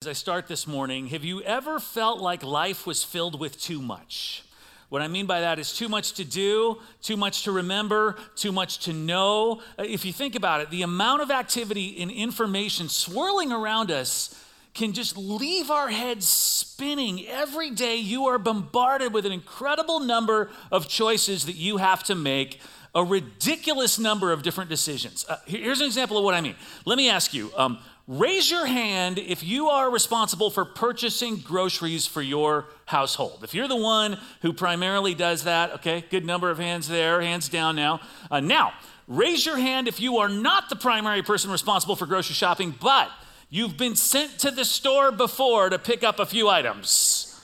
As 0.00 0.06
I 0.06 0.12
start 0.12 0.46
this 0.46 0.68
morning, 0.68 1.08
have 1.08 1.24
you 1.24 1.42
ever 1.42 1.80
felt 1.80 2.20
like 2.20 2.44
life 2.44 2.86
was 2.86 3.02
filled 3.02 3.40
with 3.40 3.60
too 3.60 3.82
much? 3.82 4.44
What 4.90 5.02
I 5.02 5.08
mean 5.08 5.26
by 5.26 5.40
that 5.40 5.58
is 5.58 5.72
too 5.72 5.88
much 5.88 6.12
to 6.12 6.24
do, 6.24 6.78
too 7.02 7.16
much 7.16 7.42
to 7.42 7.50
remember, 7.50 8.14
too 8.36 8.52
much 8.52 8.78
to 8.84 8.92
know. 8.92 9.60
Uh, 9.76 9.82
if 9.82 10.04
you 10.04 10.12
think 10.12 10.36
about 10.36 10.60
it, 10.60 10.70
the 10.70 10.82
amount 10.82 11.22
of 11.22 11.32
activity 11.32 12.00
and 12.00 12.12
information 12.12 12.88
swirling 12.88 13.50
around 13.50 13.90
us 13.90 14.40
can 14.72 14.92
just 14.92 15.16
leave 15.16 15.68
our 15.68 15.88
heads 15.88 16.28
spinning. 16.28 17.26
Every 17.26 17.70
day, 17.70 17.96
you 17.96 18.26
are 18.26 18.38
bombarded 18.38 19.12
with 19.12 19.26
an 19.26 19.32
incredible 19.32 19.98
number 19.98 20.48
of 20.70 20.88
choices 20.88 21.46
that 21.46 21.56
you 21.56 21.78
have 21.78 22.04
to 22.04 22.14
make, 22.14 22.60
a 22.94 23.02
ridiculous 23.02 23.98
number 23.98 24.30
of 24.30 24.44
different 24.44 24.70
decisions. 24.70 25.26
Uh, 25.28 25.38
here's 25.46 25.80
an 25.80 25.86
example 25.86 26.18
of 26.18 26.22
what 26.22 26.34
I 26.34 26.40
mean. 26.40 26.54
Let 26.84 26.98
me 26.98 27.10
ask 27.10 27.34
you 27.34 27.50
um, 27.56 27.78
Raise 28.08 28.50
your 28.50 28.64
hand 28.64 29.18
if 29.18 29.44
you 29.44 29.68
are 29.68 29.90
responsible 29.90 30.48
for 30.48 30.64
purchasing 30.64 31.36
groceries 31.36 32.06
for 32.06 32.22
your 32.22 32.64
household. 32.86 33.44
If 33.44 33.52
you're 33.52 33.68
the 33.68 33.76
one 33.76 34.16
who 34.40 34.54
primarily 34.54 35.14
does 35.14 35.44
that, 35.44 35.72
okay, 35.74 36.02
good 36.08 36.24
number 36.24 36.48
of 36.48 36.56
hands 36.58 36.88
there, 36.88 37.20
hands 37.20 37.50
down 37.50 37.76
now. 37.76 38.00
Uh, 38.30 38.40
now, 38.40 38.72
raise 39.08 39.44
your 39.44 39.58
hand 39.58 39.88
if 39.88 40.00
you 40.00 40.16
are 40.16 40.28
not 40.30 40.70
the 40.70 40.76
primary 40.76 41.22
person 41.22 41.50
responsible 41.50 41.96
for 41.96 42.06
grocery 42.06 42.32
shopping, 42.32 42.74
but 42.80 43.10
you've 43.50 43.76
been 43.76 43.94
sent 43.94 44.38
to 44.38 44.50
the 44.50 44.64
store 44.64 45.12
before 45.12 45.68
to 45.68 45.78
pick 45.78 46.02
up 46.02 46.18
a 46.18 46.24
few 46.24 46.48
items. 46.48 47.38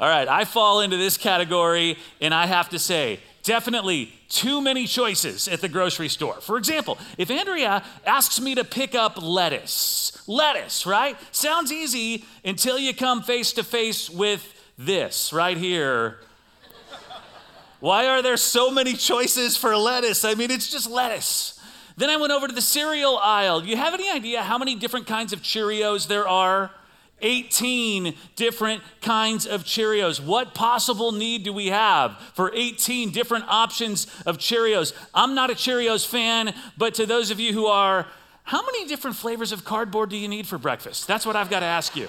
All 0.00 0.08
right, 0.08 0.26
I 0.26 0.46
fall 0.46 0.80
into 0.80 0.96
this 0.96 1.16
category, 1.16 1.96
and 2.20 2.34
I 2.34 2.46
have 2.46 2.70
to 2.70 2.80
say, 2.80 3.20
definitely 3.46 4.12
too 4.28 4.60
many 4.60 4.86
choices 4.86 5.46
at 5.46 5.60
the 5.60 5.68
grocery 5.68 6.08
store. 6.08 6.34
For 6.40 6.58
example, 6.58 6.98
if 7.16 7.30
Andrea 7.30 7.82
asks 8.04 8.40
me 8.40 8.56
to 8.56 8.64
pick 8.64 8.94
up 8.94 9.22
lettuce, 9.22 10.22
lettuce, 10.26 10.84
right? 10.84 11.16
Sounds 11.30 11.70
easy 11.72 12.24
until 12.44 12.76
you 12.76 12.92
come 12.92 13.22
face 13.22 13.52
to 13.52 13.62
face 13.62 14.10
with 14.10 14.52
this 14.76 15.32
right 15.32 15.56
here. 15.56 16.18
Why 17.78 18.08
are 18.08 18.20
there 18.20 18.36
so 18.36 18.70
many 18.70 18.94
choices 18.94 19.56
for 19.56 19.76
lettuce? 19.76 20.24
I 20.24 20.34
mean, 20.34 20.50
it's 20.50 20.68
just 20.68 20.90
lettuce. 20.90 21.60
Then 21.96 22.10
I 22.10 22.16
went 22.16 22.32
over 22.32 22.48
to 22.48 22.54
the 22.54 22.60
cereal 22.60 23.16
aisle. 23.16 23.60
Do 23.60 23.68
you 23.68 23.76
have 23.76 23.94
any 23.94 24.10
idea 24.10 24.42
how 24.42 24.58
many 24.58 24.74
different 24.74 25.06
kinds 25.06 25.32
of 25.32 25.40
Cheerios 25.40 26.08
there 26.08 26.26
are? 26.26 26.72
18 27.22 28.14
different 28.34 28.82
kinds 29.00 29.46
of 29.46 29.64
Cheerios. 29.64 30.20
What 30.20 30.54
possible 30.54 31.12
need 31.12 31.44
do 31.44 31.52
we 31.52 31.68
have 31.68 32.18
for 32.34 32.52
18 32.54 33.10
different 33.10 33.44
options 33.48 34.06
of 34.26 34.38
Cheerios? 34.38 34.92
I'm 35.14 35.34
not 35.34 35.50
a 35.50 35.54
Cheerios 35.54 36.06
fan, 36.06 36.54
but 36.76 36.94
to 36.94 37.06
those 37.06 37.30
of 37.30 37.40
you 37.40 37.52
who 37.52 37.66
are, 37.66 38.06
how 38.44 38.64
many 38.64 38.86
different 38.86 39.16
flavors 39.16 39.50
of 39.50 39.64
cardboard 39.64 40.10
do 40.10 40.16
you 40.16 40.28
need 40.28 40.46
for 40.46 40.58
breakfast? 40.58 41.06
That's 41.06 41.26
what 41.26 41.36
I've 41.36 41.50
got 41.50 41.60
to 41.60 41.66
ask 41.66 41.96
you. 41.96 42.08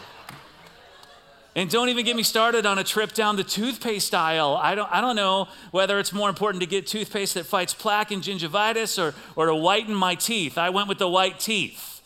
And 1.56 1.72
don't 1.72 1.90
even 1.90 2.06
get 2.06 2.16
me 2.16 2.22
started 2.22 2.68
on 2.68 2.78
a 2.78 2.84
trip 2.84 3.14
down 3.14 3.36
the 3.36 3.44
toothpaste 3.44 4.14
aisle. 4.14 4.60
I 4.62 4.76
don't, 4.76 4.92
I 4.92 5.02
don't 5.02 5.16
know 5.16 5.48
whether 5.72 5.98
it's 5.98 6.14
more 6.14 6.30
important 6.30 6.62
to 6.62 6.68
get 6.68 6.86
toothpaste 6.86 7.34
that 7.34 7.48
fights 7.48 7.74
plaque 7.74 8.12
and 8.12 8.22
gingivitis 8.22 9.02
or, 9.02 9.16
or 9.36 9.48
to 9.48 9.56
whiten 9.56 9.96
my 9.96 10.14
teeth. 10.14 10.60
I 10.60 10.70
went 10.70 10.88
with 10.88 11.00
the 11.00 11.10
white 11.10 11.40
teeth. 11.40 11.97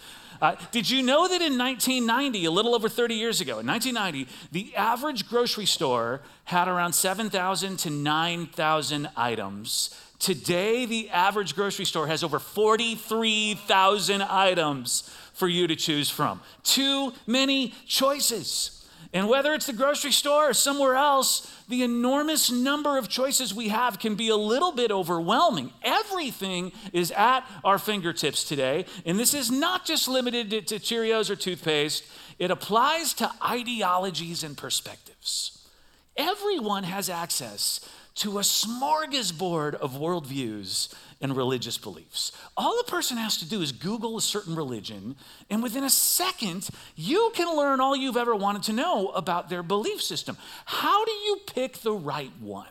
Uh, 0.42 0.56
did 0.72 0.90
you 0.90 1.04
know 1.04 1.28
that 1.28 1.42
in 1.42 1.56
1990, 1.58 2.46
a 2.46 2.52
little 2.52 2.74
over 2.74 2.90
30 2.90 3.14
years 3.14 3.42
ago, 3.42 3.60
in 3.60 3.68
1990, 3.68 4.28
the 4.52 4.76
average 4.76 5.30
grocery 5.30 5.68
store 5.68 6.22
had 6.46 6.68
around 6.68 6.94
7,000 6.94 7.78
to 7.78 7.90
9,000 7.92 9.10
items? 9.16 9.96
Today, 10.18 10.86
the 10.86 11.10
average 11.12 11.56
grocery 11.56 11.86
store 11.86 12.08
has 12.08 12.24
over 12.24 12.40
43,000 12.40 14.22
items 14.24 15.10
for 15.34 15.48
you 15.48 15.68
to 15.68 15.76
choose 15.76 16.10
from. 16.10 16.42
Too 16.64 17.14
many 17.28 17.74
choices. 17.86 18.81
And 19.14 19.28
whether 19.28 19.54
it's 19.54 19.66
the 19.66 19.74
grocery 19.74 20.12
store 20.14 20.50
or 20.50 20.54
somewhere 20.54 20.96
else, 20.96 21.54
the 21.68 21.84
enormous 21.84 22.50
number 22.50 22.98
of 22.98 23.10
choices 23.10 23.54
we 23.54 23.68
have 23.68 24.00
can 24.00 24.16
be 24.16 24.30
a 24.30 24.38
little 24.38 24.72
bit 24.72 24.90
overwhelming. 24.90 25.74
Everything 25.84 26.72
is 26.94 27.12
at 27.12 27.46
our 27.64 27.78
fingertips 27.78 28.46
today. 28.46 28.86
And 29.06 29.20
this 29.20 29.34
is 29.34 29.52
not 29.52 29.86
just 29.86 30.08
limited 30.08 30.50
to, 30.52 30.62
to 30.62 30.76
Cheerios 30.80 31.30
or 31.30 31.36
toothpaste, 31.36 32.06
it 32.40 32.52
applies 32.52 33.14
to 33.16 33.30
ideologies 33.46 34.44
and 34.44 34.58
perspectives. 34.58 35.68
Everyone 36.16 36.84
has 36.84 37.10
access 37.10 37.82
to 38.16 38.40
a 38.40 38.42
smorgasbord 38.42 39.76
of 39.76 39.94
worldviews 39.94 40.94
and 41.22 41.36
religious 41.36 41.78
beliefs. 41.78 42.32
All 42.58 42.80
a 42.80 42.84
person 42.84 43.18
has 43.18 43.38
to 43.38 43.46
do 43.48 43.62
is 43.62 43.72
Google 43.72 44.18
a 44.18 44.22
certain 44.22 44.56
religion, 44.56 45.16
and 45.50 45.64
within 45.64 45.84
a 45.84 45.90
second, 45.90 46.70
you 46.96 47.32
can 47.36 47.56
learn 47.56 47.80
all 47.80 47.96
you've 47.96 48.18
ever 48.18 48.36
wanted 48.36 48.64
to 48.64 48.74
know 48.74 49.10
about 49.10 49.50
their 49.50 49.64
belief 49.64 50.02
system. 50.02 50.38
How 50.66 51.06
do 51.06 51.12
you 51.12 51.40
pick 51.46 51.78
the 51.80 51.94
right 51.94 52.32
one? 52.40 52.68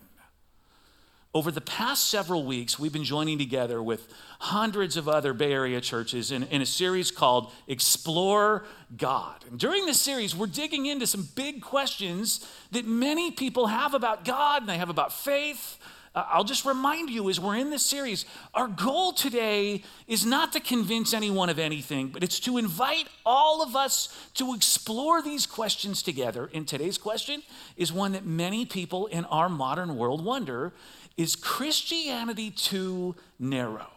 Over 1.33 1.53
the 1.53 1.61
past 1.61 2.09
several 2.11 2.45
weeks, 2.45 2.77
we've 2.77 2.93
been 2.93 3.05
joining 3.05 3.39
together 3.39 3.81
with 3.81 4.13
hundreds 4.41 4.97
of 4.97 5.09
other 5.09 5.33
Bay 5.33 5.53
Area 5.53 5.81
churches 5.81 6.33
in, 6.33 6.43
in, 6.45 6.61
a 6.61 6.67
series 6.67 7.13
called 7.13 7.53
Explore 7.69 8.65
God. 8.97 9.45
And 9.49 9.57
during 9.57 9.87
this 9.87 10.01
series, 10.01 10.35
we're 10.35 10.49
digging 10.49 10.87
into 10.87 11.07
some 11.07 11.29
big 11.37 11.63
questions 11.63 12.45
that 12.73 12.85
many 12.85 13.31
people 13.31 13.69
have 13.69 13.95
about 13.95 14.25
God 14.25 14.63
and 14.63 14.69
they 14.69 14.79
have 14.79 14.91
about 14.91 15.13
faith. 15.13 15.79
Uh, 16.13 16.25
I'll 16.29 16.43
just 16.43 16.65
remind 16.65 17.11
you 17.11 17.31
as 17.31 17.39
we're 17.39 17.55
in 17.55 17.71
this 17.71 17.87
series, 17.87 18.25
our 18.53 18.67
goal 18.67 19.13
today 19.13 19.85
is 20.09 20.27
not 20.27 20.53
to 20.55 20.61
convince 20.61 21.15
anyone 21.15 21.49
of 21.49 21.61
anything, 21.61 22.09
but 22.09 22.25
it's 22.25 22.41
to 22.41 22.59
invite 22.59 23.07
all 23.25 23.63
of 23.63 23.77
us 23.77 24.09
to 24.35 24.53
explore 24.53 25.23
these 25.23 25.47
questions 25.47 26.03
together. 26.03 26.51
And 26.53 26.67
today's 26.67 26.99
question 26.99 27.45
is 27.77 27.93
one 27.93 28.11
that 28.13 28.27
many 28.27 28.67
people 28.67 29.07
in 29.07 29.25
our 29.27 29.49
modern 29.49 29.97
world 29.97 30.25
wonder 30.25 30.73
is 31.17 31.37
Christianity 31.37 32.51
too 32.51 33.15
narrow? 33.39 33.89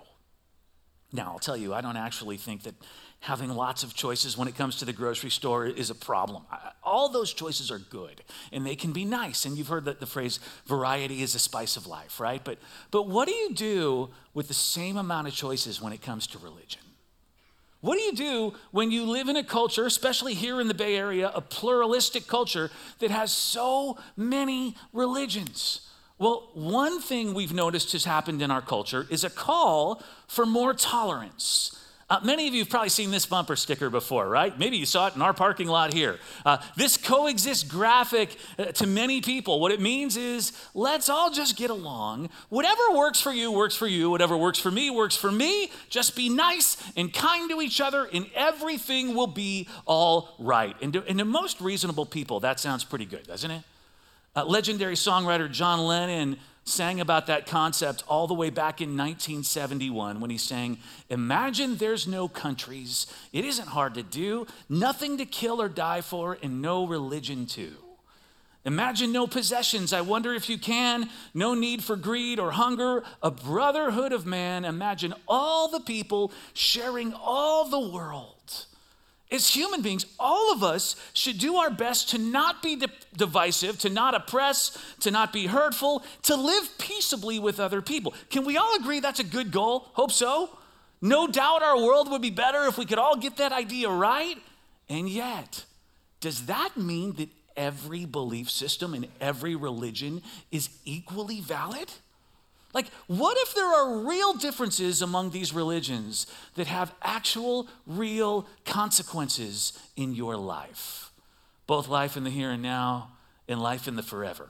Now, 1.11 1.31
I'll 1.33 1.39
tell 1.39 1.55
you, 1.55 1.73
I 1.73 1.81
don't 1.81 1.95
actually 1.95 2.37
think 2.37 2.63
that 2.63 2.73
having 3.19 3.49
lots 3.49 3.83
of 3.83 3.93
choices 3.93 4.37
when 4.37 4.47
it 4.49 4.55
comes 4.57 4.77
to 4.77 4.85
the 4.85 4.91
grocery 4.91 5.29
store 5.29 5.65
is 5.65 5.89
a 5.89 5.95
problem. 5.95 6.43
All 6.83 7.07
those 7.07 7.33
choices 7.33 7.71
are 7.71 7.79
good 7.79 8.21
and 8.51 8.65
they 8.65 8.75
can 8.75 8.91
be 8.91 9.05
nice. 9.05 9.45
And 9.45 9.57
you've 9.57 9.69
heard 9.69 9.85
the, 9.85 9.93
the 9.93 10.05
phrase 10.05 10.39
variety 10.65 11.21
is 11.21 11.35
a 11.35 11.39
spice 11.39 11.77
of 11.77 11.87
life, 11.87 12.19
right? 12.19 12.43
But, 12.43 12.57
but 12.91 13.07
what 13.07 13.27
do 13.27 13.33
you 13.33 13.53
do 13.53 14.09
with 14.33 14.49
the 14.49 14.53
same 14.53 14.97
amount 14.97 15.27
of 15.27 15.33
choices 15.33 15.81
when 15.81 15.93
it 15.93 16.01
comes 16.01 16.27
to 16.27 16.37
religion? 16.39 16.81
What 17.79 17.97
do 17.97 18.01
you 18.01 18.13
do 18.13 18.53
when 18.71 18.91
you 18.91 19.05
live 19.05 19.29
in 19.29 19.35
a 19.35 19.43
culture, 19.43 19.85
especially 19.85 20.33
here 20.33 20.59
in 20.59 20.67
the 20.67 20.73
Bay 20.73 20.95
Area, 20.95 21.31
a 21.33 21.41
pluralistic 21.41 22.27
culture 22.27 22.71
that 22.99 23.11
has 23.11 23.31
so 23.31 23.97
many 24.17 24.75
religions? 24.91 25.87
Well, 26.23 26.47
one 26.53 27.01
thing 27.01 27.33
we've 27.33 27.51
noticed 27.51 27.91
has 27.91 28.05
happened 28.05 28.41
in 28.41 28.49
our 28.49 28.61
culture 28.61 29.05
is 29.09 29.25
a 29.25 29.29
call 29.29 30.01
for 30.25 30.45
more 30.45 30.73
tolerance. 30.73 31.77
Uh, 32.09 32.21
many 32.23 32.47
of 32.47 32.53
you 32.53 32.61
have 32.61 32.69
probably 32.69 32.87
seen 32.87 33.11
this 33.11 33.25
bumper 33.25 33.57
sticker 33.57 33.89
before, 33.89 34.29
right? 34.29 34.57
Maybe 34.57 34.77
you 34.77 34.85
saw 34.85 35.07
it 35.07 35.17
in 35.17 35.21
our 35.21 35.33
parking 35.33 35.67
lot 35.67 35.91
here. 35.91 36.19
Uh, 36.45 36.59
this 36.77 36.95
coexist 36.95 37.67
graphic 37.67 38.37
uh, 38.57 38.67
to 38.67 38.87
many 38.87 39.19
people, 39.19 39.59
what 39.59 39.73
it 39.73 39.81
means 39.81 40.15
is 40.15 40.53
let's 40.73 41.09
all 41.09 41.29
just 41.29 41.57
get 41.57 41.69
along. 41.69 42.29
Whatever 42.47 42.93
works 42.93 43.19
for 43.19 43.33
you, 43.33 43.51
works 43.51 43.75
for 43.75 43.87
you. 43.87 44.09
Whatever 44.09 44.37
works 44.37 44.59
for 44.59 44.71
me, 44.71 44.89
works 44.89 45.17
for 45.17 45.29
me. 45.29 45.73
Just 45.89 46.15
be 46.15 46.29
nice 46.29 46.77
and 46.95 47.13
kind 47.13 47.49
to 47.49 47.59
each 47.59 47.81
other, 47.81 48.07
and 48.13 48.27
everything 48.33 49.13
will 49.13 49.27
be 49.27 49.67
all 49.85 50.35
right. 50.39 50.77
And 50.81 50.93
to, 50.93 51.03
and 51.05 51.19
to 51.19 51.25
most 51.25 51.59
reasonable 51.59 52.05
people, 52.05 52.39
that 52.39 52.61
sounds 52.61 52.85
pretty 52.85 53.05
good, 53.05 53.27
doesn't 53.27 53.51
it? 53.51 53.63
Uh, 54.35 54.43
legendary 54.45 54.95
songwriter 54.95 55.49
John 55.49 55.79
Lennon 55.79 56.37
sang 56.65 56.99
about 56.99 57.27
that 57.27 57.45
concept 57.45 58.03
all 58.07 58.25
the 58.25 58.33
way 58.33 58.49
back 58.49 58.81
in 58.81 58.89
1971 58.97 60.19
when 60.19 60.29
he 60.29 60.37
sang, 60.37 60.77
Imagine 61.09 61.75
there's 61.75 62.07
no 62.07 62.27
countries. 62.27 63.05
It 63.31 63.45
isn't 63.45 63.67
hard 63.67 63.93
to 63.95 64.03
do. 64.03 64.47
Nothing 64.69 65.17
to 65.17 65.25
kill 65.25 65.61
or 65.61 65.69
die 65.69 66.01
for, 66.01 66.37
and 66.41 66.61
no 66.61 66.87
religion 66.87 67.45
too. 67.45 67.75
Imagine 68.65 69.11
no 69.11 69.27
possessions. 69.27 69.91
I 69.91 70.01
wonder 70.01 70.33
if 70.33 70.49
you 70.49 70.57
can. 70.57 71.09
No 71.33 71.53
need 71.53 71.83
for 71.83 71.97
greed 71.97 72.39
or 72.39 72.51
hunger. 72.51 73.03
A 73.21 73.29
brotherhood 73.29 74.13
of 74.13 74.25
man. 74.25 74.63
Imagine 74.63 75.13
all 75.27 75.67
the 75.67 75.81
people 75.81 76.31
sharing 76.53 77.13
all 77.13 77.67
the 77.67 77.91
world. 77.91 78.65
As 79.33 79.47
human 79.47 79.81
beings, 79.81 80.05
all 80.19 80.53
of 80.53 80.63
us 80.63 80.95
should 81.13 81.39
do 81.39 81.55
our 81.55 81.71
best 81.71 82.09
to 82.09 82.19
not 82.19 82.61
be 82.61 82.75
de- 82.75 82.87
divisive, 83.17 83.79
to 83.79 83.89
not 83.89 84.13
oppress, 84.13 84.77
to 84.99 85.09
not 85.09 85.33
be 85.33 85.47
hurtful, 85.47 86.03
to 86.21 86.35
live 86.35 86.69
peaceably 86.77 87.39
with 87.39 87.59
other 87.59 87.81
people. 87.81 88.13
Can 88.29 88.45
we 88.45 88.57
all 88.57 88.75
agree 88.75 88.99
that's 88.99 89.19
a 89.19 89.23
good 89.23 89.51
goal? 89.51 89.87
Hope 89.93 90.11
so. 90.11 90.51
No 91.01 91.25
doubt 91.25 91.63
our 91.63 91.77
world 91.81 92.11
would 92.11 92.21
be 92.21 92.29
better 92.29 92.67
if 92.67 92.77
we 92.77 92.85
could 92.85 92.99
all 92.99 93.17
get 93.17 93.37
that 93.37 93.51
idea 93.51 93.89
right. 93.89 94.37
And 94.87 95.09
yet, 95.09 95.65
does 96.19 96.45
that 96.45 96.77
mean 96.77 97.13
that 97.13 97.29
every 97.57 98.05
belief 98.05 98.51
system 98.51 98.93
and 98.93 99.07
every 99.19 99.55
religion 99.55 100.21
is 100.51 100.69
equally 100.85 101.41
valid? 101.41 101.91
Like, 102.73 102.87
what 103.07 103.37
if 103.37 103.53
there 103.53 103.67
are 103.67 103.99
real 103.99 104.33
differences 104.33 105.01
among 105.01 105.29
these 105.29 105.53
religions 105.53 106.25
that 106.55 106.67
have 106.67 106.93
actual, 107.03 107.67
real 107.85 108.47
consequences 108.65 109.79
in 109.95 110.13
your 110.15 110.35
life? 110.35 111.11
Both 111.67 111.87
life 111.87 112.17
in 112.17 112.23
the 112.23 112.31
here 112.31 112.49
and 112.49 112.63
now 112.63 113.11
and 113.47 113.61
life 113.61 113.87
in 113.87 113.95
the 113.95 114.03
forever. 114.03 114.49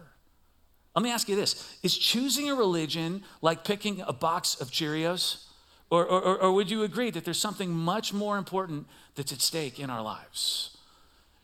Let 0.96 1.04
me 1.04 1.12
ask 1.12 1.28
you 1.28 1.36
this 1.36 1.78
Is 1.84 1.98
choosing 1.98 2.50
a 2.50 2.56
religion 2.56 3.24
like 3.42 3.66
picking 3.66 4.02
a 4.02 4.14
box 4.14 4.56
of 4.60 4.72
Cheerios? 4.72 5.46
Or, 5.90 6.06
or, 6.08 6.40
or 6.40 6.52
would 6.54 6.72
you 6.72 6.81
agree 6.81 7.12
that 7.12 7.24
there's 7.24 7.40
something 7.40 7.69
much 7.69 8.14
more 8.14 8.40
important 8.40 8.88
that's 9.14 9.31
at 9.31 9.42
stake 9.42 9.80
in 9.80 9.92
our 9.92 10.02
lives? 10.02 10.73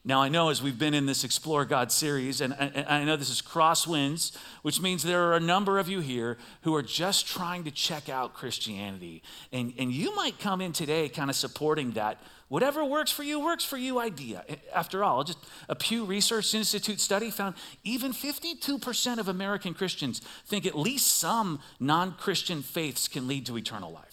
Now, 0.05 0.21
I 0.21 0.29
know 0.29 0.47
as 0.47 0.63
we've 0.63 0.79
been 0.79 0.93
in 0.93 1.05
this 1.05 1.25
Explore 1.25 1.65
God 1.65 1.91
series, 1.91 2.39
and 2.39 2.53
I 2.53 3.03
know 3.03 3.17
this 3.17 3.29
is 3.29 3.41
crosswinds, 3.41 4.33
which 4.61 4.81
means 4.81 5.03
there 5.03 5.25
are 5.25 5.35
a 5.35 5.41
number 5.41 5.77
of 5.77 5.89
you 5.89 5.99
here 5.99 6.37
who 6.61 6.73
are 6.73 6.81
just 6.81 7.27
trying 7.27 7.65
to 7.65 7.71
check 7.71 8.07
out 8.07 8.33
Christianity. 8.33 9.21
And, 9.51 9.73
and 9.77 9.91
you 9.91 10.15
might 10.15 10.39
come 10.39 10.61
in 10.61 10.71
today 10.71 11.09
kind 11.09 11.29
of 11.29 11.35
supporting 11.35 11.91
that. 11.91 12.21
Whatever 12.47 12.83
works 12.85 13.11
for 13.11 13.23
you, 13.23 13.41
works 13.41 13.65
for 13.65 13.77
you 13.77 13.99
idea. 13.99 14.45
After 14.73 15.03
all, 15.03 15.25
just 15.25 15.37
a 15.67 15.75
Pew 15.75 16.05
Research 16.05 16.55
Institute 16.55 17.01
study 17.01 17.29
found 17.29 17.55
even 17.83 18.13
52% 18.13 19.17
of 19.17 19.27
American 19.27 19.73
Christians 19.73 20.21
think 20.47 20.65
at 20.65 20.77
least 20.77 21.17
some 21.17 21.59
non 21.79 22.13
Christian 22.13 22.61
faiths 22.63 23.09
can 23.09 23.27
lead 23.27 23.45
to 23.47 23.57
eternal 23.57 23.91
life. 23.91 24.08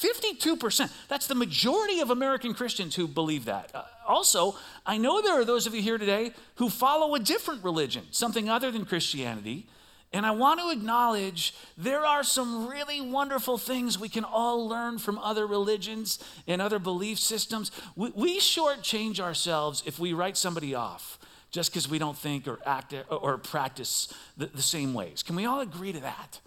52%. 0.00 0.90
That's 1.08 1.26
the 1.26 1.34
majority 1.34 2.00
of 2.00 2.10
American 2.10 2.54
Christians 2.54 2.94
who 2.94 3.08
believe 3.08 3.46
that. 3.46 3.70
Uh, 3.74 3.82
also, 4.06 4.56
I 4.86 4.96
know 4.96 5.20
there 5.20 5.38
are 5.38 5.44
those 5.44 5.66
of 5.66 5.74
you 5.74 5.82
here 5.82 5.98
today 5.98 6.32
who 6.56 6.70
follow 6.70 7.14
a 7.14 7.18
different 7.18 7.64
religion, 7.64 8.04
something 8.10 8.48
other 8.48 8.70
than 8.70 8.84
Christianity. 8.84 9.66
And 10.12 10.24
I 10.24 10.30
want 10.30 10.60
to 10.60 10.70
acknowledge 10.70 11.54
there 11.76 12.04
are 12.06 12.22
some 12.22 12.66
really 12.66 13.00
wonderful 13.00 13.58
things 13.58 13.98
we 13.98 14.08
can 14.08 14.24
all 14.24 14.66
learn 14.66 14.98
from 14.98 15.18
other 15.18 15.46
religions 15.46 16.18
and 16.46 16.62
other 16.62 16.78
belief 16.78 17.18
systems. 17.18 17.70
We, 17.94 18.10
we 18.14 18.40
shortchange 18.40 19.20
ourselves 19.20 19.82
if 19.84 19.98
we 19.98 20.14
write 20.14 20.36
somebody 20.36 20.74
off 20.74 21.18
just 21.50 21.70
because 21.70 21.88
we 21.88 21.98
don't 21.98 22.16
think 22.16 22.46
or 22.46 22.58
act 22.64 22.94
or 23.10 23.36
practice 23.38 24.12
the, 24.36 24.46
the 24.46 24.62
same 24.62 24.94
ways. 24.94 25.22
Can 25.22 25.36
we 25.36 25.44
all 25.44 25.60
agree 25.60 25.92
to 25.92 26.00
that? 26.00 26.40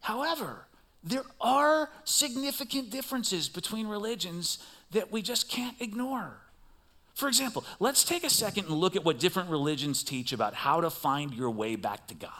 However, 0.00 0.66
there 1.04 1.24
are 1.40 1.90
significant 2.04 2.90
differences 2.90 3.48
between 3.48 3.86
religions 3.86 4.58
that 4.92 5.12
we 5.12 5.22
just 5.22 5.48
can't 5.48 5.80
ignore. 5.80 6.38
For 7.14 7.28
example, 7.28 7.64
let's 7.78 8.02
take 8.04 8.24
a 8.24 8.30
second 8.30 8.66
and 8.66 8.74
look 8.74 8.96
at 8.96 9.04
what 9.04 9.20
different 9.20 9.50
religions 9.50 10.02
teach 10.02 10.32
about 10.32 10.54
how 10.54 10.80
to 10.80 10.90
find 10.90 11.32
your 11.32 11.50
way 11.50 11.76
back 11.76 12.08
to 12.08 12.14
God 12.14 12.30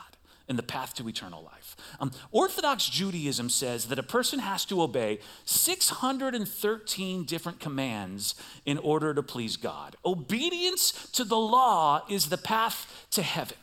and 0.49 0.59
the 0.59 0.63
path 0.63 0.95
to 0.95 1.09
eternal 1.09 1.43
life. 1.43 1.77
Um, 2.01 2.11
Orthodox 2.31 2.89
Judaism 2.89 3.49
says 3.49 3.87
that 3.87 3.99
a 3.99 4.03
person 4.03 4.41
has 4.41 4.65
to 4.67 4.83
obey 4.83 5.21
613 5.45 7.25
different 7.25 7.61
commands 7.61 8.35
in 8.67 8.79
order 8.79 9.15
to 9.15 9.23
please 9.23 9.57
God. 9.57 9.97
Obedience 10.05 11.09
to 11.13 11.25
the 11.25 11.39
law 11.39 12.05
is 12.11 12.29
the 12.29 12.39
path 12.39 13.07
to 13.13 13.23
heaven. 13.23 13.57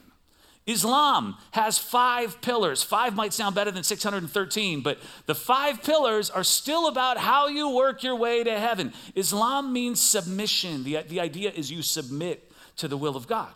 Islam 0.68 1.38
has 1.52 1.78
five 1.78 2.40
pillars. 2.42 2.84
Five 2.84 3.16
might 3.16 3.34
sound 3.34 3.56
better 3.56 3.72
than 3.72 3.84
613, 3.84 4.82
but 4.82 5.00
the 5.26 5.36
five 5.36 5.84
pillars 5.84 6.30
are 6.30 6.44
still 6.44 6.88
about 6.88 7.18
how 7.18 7.48
you 7.48 7.70
work 7.70 8.04
your 8.04 8.16
way 8.16 8.44
to 8.44 8.60
heaven. 8.60 8.94
Islam 9.16 9.74
means 9.74 10.00
submission. 10.00 10.84
The, 10.84 11.02
the 11.08 11.20
idea 11.20 11.52
is 11.52 11.72
you 11.72 11.82
submit 11.82 12.52
to 12.78 12.88
the 12.88 12.98
will 12.98 13.16
of 13.16 13.28
God. 13.28 13.54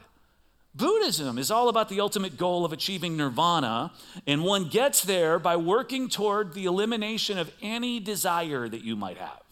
Buddhism 0.74 1.38
is 1.38 1.52
all 1.52 1.70
about 1.70 1.88
the 1.88 2.02
ultimate 2.02 2.38
goal 2.38 2.66
of 2.66 2.74
achieving 2.74 3.16
nirvana, 3.16 3.94
and 4.28 4.44
one 4.44 4.68
gets 4.68 5.02
there 5.02 5.40
by 5.40 5.56
working 5.56 6.10
toward 6.10 6.54
the 6.54 6.66
elimination 6.66 7.38
of 7.38 7.50
any 7.62 8.02
desire 8.02 8.68
that 8.68 8.84
you 8.84 8.98
might 8.98 9.18
have. 9.18 9.45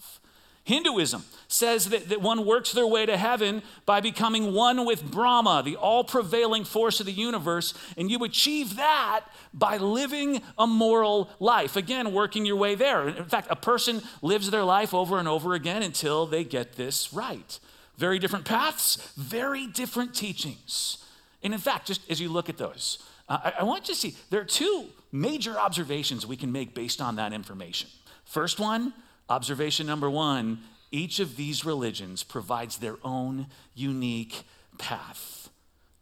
Hinduism 0.65 1.25
says 1.50 1.89
that, 1.89 2.07
that 2.07 2.21
one 2.21 2.45
works 2.45 2.71
their 2.71 2.88
way 2.88 3.06
to 3.06 3.18
heaven 3.18 3.62
by 3.86 4.00
becoming 4.00 4.54
one 4.54 4.86
with 4.86 5.04
Brahma, 5.04 5.62
the 5.63 5.75
all 5.75 6.06
prevailing 6.06 6.63
force 6.63 7.01
of 7.01 7.06
the 7.06 7.12
universe, 7.12 7.74
and 7.98 8.10
you 8.10 8.24
achieve 8.24 8.77
that 8.77 9.25
by 9.54 9.75
living 9.77 10.42
a 10.57 10.65
moral 10.65 11.30
life. 11.39 11.75
Again, 11.75 12.13
working 12.13 12.45
your 12.45 12.56
way 12.56 12.75
there. 12.75 13.10
In 13.10 13.25
fact, 13.25 13.48
a 13.51 13.57
person 13.57 14.01
lives 14.21 14.50
their 14.51 14.63
life 14.63 14.94
over 14.94 15.19
and 15.19 15.27
over 15.27 15.54
again 15.54 15.83
until 15.83 16.25
they 16.25 16.45
get 16.45 16.74
this 16.74 17.13
right. 17.13 17.60
Very 17.98 18.18
different 18.18 18.45
paths, 18.45 19.13
very 19.18 19.68
different 19.68 20.15
teachings. 20.15 21.04
And 21.44 21.54
in 21.54 21.60
fact, 21.60 21.88
just 21.88 22.10
as 22.10 22.21
you 22.21 22.30
look 22.30 22.48
at 22.48 22.57
those, 22.57 23.00
uh, 23.27 23.38
I, 23.44 23.54
I 23.60 23.63
want 23.63 23.89
you 23.89 23.94
to 23.94 24.00
see 24.00 24.15
there 24.30 24.39
are 24.39 24.45
two 24.45 24.86
major 25.12 25.60
observations 25.60 26.25
we 26.25 26.38
can 26.38 26.54
make 26.54 26.74
based 26.74 27.01
on 27.01 27.18
that 27.18 27.33
information. 27.33 27.89
First 28.24 28.60
one, 28.60 28.94
Observation 29.29 29.87
number 29.87 30.09
one 30.09 30.59
each 30.91 31.19
of 31.19 31.37
these 31.37 31.65
religions 31.65 32.21
provides 32.21 32.77
their 32.77 32.97
own 33.03 33.47
unique 33.73 34.43
path. 34.77 35.49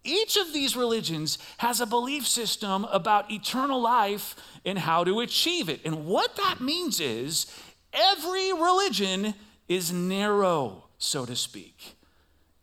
Each 0.04 0.36
of 0.36 0.52
these 0.52 0.76
religions 0.76 1.38
has 1.60 1.80
a 1.80 1.86
belief 1.86 2.28
system 2.28 2.86
about 2.86 3.32
eternal 3.32 3.80
life 3.80 4.36
and 4.66 4.78
how 4.78 5.06
to 5.06 5.22
achieve 5.22 5.70
it. 5.70 5.80
And 5.86 6.06
what 6.06 6.36
that 6.36 6.60
means 6.60 7.00
is 7.00 7.46
every 7.94 8.52
religion 8.52 9.34
is 9.70 9.94
narrow, 9.94 10.84
so 10.98 11.26
to 11.26 11.38
speak. 11.38 11.96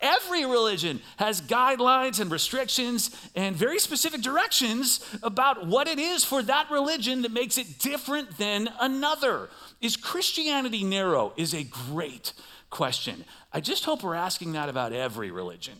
Every 0.01 0.45
religion 0.45 1.01
has 1.17 1.41
guidelines 1.41 2.19
and 2.21 2.31
restrictions 2.31 3.09
and 3.35 3.55
very 3.55 3.79
specific 3.79 4.21
directions 4.21 5.03
about 5.23 5.67
what 5.67 5.87
it 5.87 5.99
is 5.99 6.23
for 6.23 6.41
that 6.43 6.71
religion 6.71 7.23
that 7.23 7.33
makes 7.33 7.57
it 7.57 7.79
different 7.79 8.37
than 8.37 8.69
another. 8.79 9.49
Is 9.81 9.95
Christianity 9.95 10.83
narrow? 10.83 11.33
Is 11.37 11.53
a 11.53 11.63
great 11.63 12.33
question. 12.69 13.25
I 13.51 13.61
just 13.61 13.85
hope 13.85 14.03
we're 14.03 14.15
asking 14.15 14.53
that 14.53 14.69
about 14.69 14.93
every 14.93 15.31
religion 15.31 15.79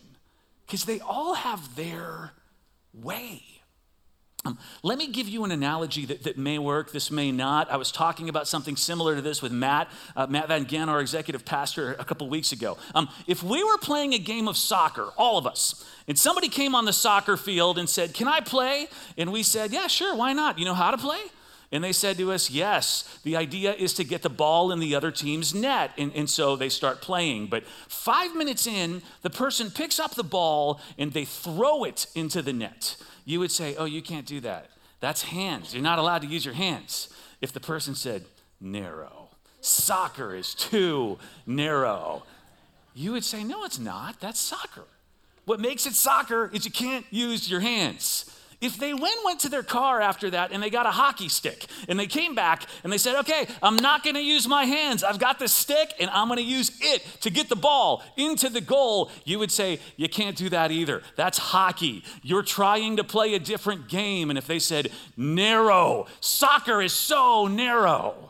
because 0.66 0.84
they 0.84 1.00
all 1.00 1.34
have 1.34 1.76
their 1.76 2.32
way. 2.92 3.42
Um, 4.46 4.58
let 4.82 4.96
me 4.96 5.08
give 5.08 5.28
you 5.28 5.44
an 5.44 5.50
analogy 5.50 6.06
that, 6.06 6.22
that 6.22 6.38
may 6.38 6.58
work. 6.58 6.92
This 6.92 7.10
may 7.10 7.30
not. 7.30 7.70
I 7.70 7.76
was 7.76 7.92
talking 7.92 8.30
about 8.30 8.48
something 8.48 8.74
similar 8.74 9.14
to 9.14 9.20
this 9.20 9.42
with 9.42 9.52
Matt, 9.52 9.88
uh, 10.16 10.26
Matt 10.28 10.48
Van 10.48 10.64
Gen, 10.66 10.88
our 10.88 11.00
executive 11.00 11.44
pastor, 11.44 11.92
a 11.98 12.04
couple 12.04 12.26
weeks 12.30 12.50
ago. 12.50 12.78
Um, 12.94 13.10
if 13.26 13.42
we 13.42 13.62
were 13.62 13.76
playing 13.76 14.14
a 14.14 14.18
game 14.18 14.48
of 14.48 14.56
soccer, 14.56 15.10
all 15.18 15.36
of 15.36 15.46
us, 15.46 15.84
and 16.08 16.18
somebody 16.18 16.48
came 16.48 16.74
on 16.74 16.86
the 16.86 16.92
soccer 16.92 17.36
field 17.36 17.76
and 17.76 17.86
said, 17.86 18.14
Can 18.14 18.28
I 18.28 18.40
play? 18.40 18.88
And 19.18 19.30
we 19.30 19.42
said, 19.42 19.72
Yeah, 19.72 19.88
sure, 19.88 20.14
why 20.16 20.32
not? 20.32 20.58
You 20.58 20.64
know 20.64 20.74
how 20.74 20.90
to 20.90 20.98
play? 20.98 21.20
And 21.72 21.84
they 21.84 21.92
said 21.92 22.16
to 22.18 22.32
us, 22.32 22.50
Yes, 22.50 23.20
the 23.22 23.36
idea 23.36 23.72
is 23.74 23.94
to 23.94 24.04
get 24.04 24.22
the 24.22 24.28
ball 24.28 24.72
in 24.72 24.80
the 24.80 24.94
other 24.94 25.10
team's 25.10 25.54
net. 25.54 25.92
And, 25.96 26.12
and 26.14 26.28
so 26.28 26.56
they 26.56 26.68
start 26.68 27.00
playing. 27.00 27.46
But 27.46 27.64
five 27.88 28.34
minutes 28.34 28.66
in, 28.66 29.02
the 29.22 29.30
person 29.30 29.70
picks 29.70 30.00
up 30.00 30.14
the 30.14 30.24
ball 30.24 30.80
and 30.98 31.12
they 31.12 31.24
throw 31.24 31.84
it 31.84 32.06
into 32.14 32.42
the 32.42 32.52
net 32.52 32.96
you 33.30 33.40
would 33.40 33.52
say, 33.52 33.76
Oh, 33.76 33.84
you 33.84 34.02
can't 34.02 34.26
do 34.26 34.40
that. 34.40 34.70
That's 35.00 35.22
hands. 35.22 35.72
You're 35.72 35.82
not 35.82 35.98
allowed 35.98 36.22
to 36.22 36.28
use 36.28 36.44
your 36.44 36.54
hands. 36.54 37.08
If 37.40 37.52
the 37.52 37.60
person 37.60 37.94
said, 37.94 38.24
narrow, 38.60 39.30
soccer 39.60 40.34
is 40.34 40.54
too 40.54 41.18
narrow, 41.46 42.24
you 42.94 43.12
would 43.12 43.24
say, 43.24 43.44
No, 43.44 43.64
it's 43.64 43.78
not. 43.78 44.20
That's 44.20 44.40
soccer. 44.40 44.84
What 45.44 45.60
makes 45.60 45.86
it 45.86 45.94
soccer 45.94 46.50
is 46.52 46.64
you 46.64 46.70
can't 46.70 47.06
use 47.10 47.50
your 47.50 47.60
hands. 47.60 48.36
If 48.60 48.76
they 48.76 48.92
then 48.92 49.00
went 49.24 49.40
to 49.40 49.48
their 49.48 49.62
car 49.62 50.00
after 50.00 50.30
that 50.30 50.52
and 50.52 50.62
they 50.62 50.68
got 50.68 50.86
a 50.86 50.90
hockey 50.90 51.28
stick 51.28 51.66
and 51.88 51.98
they 51.98 52.06
came 52.06 52.34
back 52.34 52.66
and 52.84 52.92
they 52.92 52.98
said, 52.98 53.16
okay, 53.20 53.46
I'm 53.62 53.76
not 53.76 54.04
going 54.04 54.16
to 54.16 54.22
use 54.22 54.46
my 54.46 54.64
hands. 54.64 55.02
I've 55.02 55.18
got 55.18 55.38
this 55.38 55.52
stick 55.52 55.94
and 55.98 56.10
I'm 56.10 56.28
going 56.28 56.38
to 56.38 56.44
use 56.44 56.70
it 56.80 57.02
to 57.22 57.30
get 57.30 57.48
the 57.48 57.56
ball 57.56 58.02
into 58.16 58.50
the 58.50 58.60
goal, 58.60 59.10
you 59.24 59.38
would 59.38 59.50
say, 59.50 59.80
you 59.96 60.08
can't 60.08 60.36
do 60.36 60.48
that 60.50 60.70
either. 60.70 61.02
That's 61.16 61.38
hockey. 61.38 62.04
You're 62.22 62.42
trying 62.42 62.96
to 62.98 63.04
play 63.04 63.34
a 63.34 63.38
different 63.38 63.88
game. 63.88 64.30
And 64.30 64.38
if 64.38 64.46
they 64.46 64.58
said, 64.58 64.90
narrow, 65.16 66.06
soccer 66.20 66.82
is 66.82 66.92
so 66.92 67.46
narrow. 67.46 68.29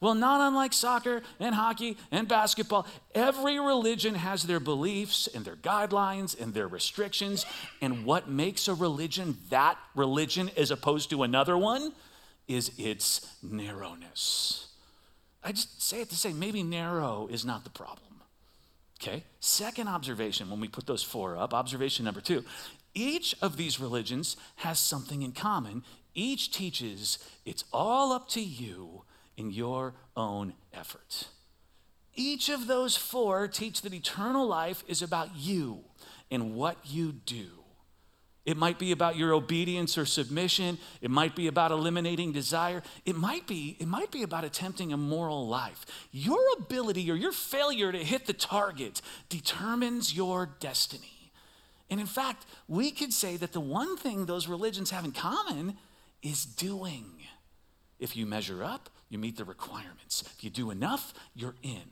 Well, 0.00 0.14
not 0.14 0.40
unlike 0.40 0.72
soccer 0.72 1.22
and 1.38 1.54
hockey 1.54 1.98
and 2.10 2.26
basketball, 2.26 2.86
every 3.14 3.60
religion 3.60 4.14
has 4.14 4.44
their 4.44 4.60
beliefs 4.60 5.26
and 5.26 5.44
their 5.44 5.56
guidelines 5.56 6.38
and 6.40 6.54
their 6.54 6.68
restrictions. 6.68 7.44
And 7.82 8.06
what 8.06 8.28
makes 8.28 8.66
a 8.66 8.74
religion 8.74 9.36
that 9.50 9.76
religion 9.94 10.50
as 10.56 10.70
opposed 10.70 11.10
to 11.10 11.22
another 11.22 11.56
one 11.56 11.92
is 12.48 12.72
its 12.78 13.36
narrowness. 13.42 14.68
I 15.44 15.52
just 15.52 15.82
say 15.82 16.00
it 16.00 16.08
to 16.10 16.16
say 16.16 16.32
maybe 16.32 16.62
narrow 16.62 17.28
is 17.30 17.44
not 17.44 17.64
the 17.64 17.70
problem. 17.70 18.22
Okay? 19.02 19.24
Second 19.40 19.88
observation 19.88 20.50
when 20.50 20.60
we 20.60 20.68
put 20.68 20.86
those 20.86 21.02
four 21.02 21.36
up, 21.36 21.52
observation 21.52 22.06
number 22.06 22.20
two 22.22 22.44
each 22.92 23.36
of 23.40 23.56
these 23.56 23.78
religions 23.78 24.36
has 24.56 24.78
something 24.78 25.22
in 25.22 25.30
common. 25.30 25.84
Each 26.14 26.50
teaches 26.50 27.18
it's 27.44 27.64
all 27.72 28.12
up 28.12 28.28
to 28.30 28.40
you 28.40 29.04
in 29.40 29.50
your 29.50 29.94
own 30.16 30.52
efforts. 30.74 31.28
Each 32.14 32.50
of 32.50 32.66
those 32.66 32.96
four 32.96 33.48
teach 33.48 33.80
that 33.82 33.94
eternal 33.94 34.46
life 34.46 34.84
is 34.86 35.00
about 35.00 35.30
you 35.34 35.80
and 36.30 36.54
what 36.54 36.76
you 36.84 37.12
do. 37.12 37.46
It 38.44 38.56
might 38.56 38.78
be 38.78 38.92
about 38.92 39.16
your 39.16 39.32
obedience 39.32 39.96
or 39.96 40.04
submission. 40.04 40.78
It 41.00 41.10
might 41.10 41.34
be 41.34 41.46
about 41.46 41.70
eliminating 41.72 42.32
desire. 42.32 42.82
It 43.06 43.16
might 43.16 43.46
be, 43.46 43.76
it 43.78 43.88
might 43.88 44.10
be 44.10 44.22
about 44.22 44.44
attempting 44.44 44.92
a 44.92 44.96
moral 44.96 45.46
life. 45.48 45.86
Your 46.10 46.40
ability 46.58 47.10
or 47.10 47.14
your 47.14 47.32
failure 47.32 47.92
to 47.92 47.98
hit 47.98 48.26
the 48.26 48.32
target 48.32 49.00
determines 49.28 50.14
your 50.14 50.50
destiny. 50.60 51.32
And 51.88 52.00
in 52.00 52.06
fact, 52.06 52.44
we 52.68 52.90
could 52.90 53.12
say 53.12 53.36
that 53.38 53.52
the 53.52 53.60
one 53.60 53.96
thing 53.96 54.26
those 54.26 54.48
religions 54.48 54.90
have 54.90 55.04
in 55.04 55.12
common 55.12 55.76
is 56.22 56.44
doing. 56.44 57.06
If 57.98 58.16
you 58.16 58.26
measure 58.26 58.64
up, 58.64 58.90
you 59.10 59.18
meet 59.18 59.36
the 59.36 59.44
requirements. 59.44 60.22
If 60.38 60.42
you 60.42 60.48
do 60.48 60.70
enough, 60.70 61.12
you're 61.34 61.56
in. 61.62 61.82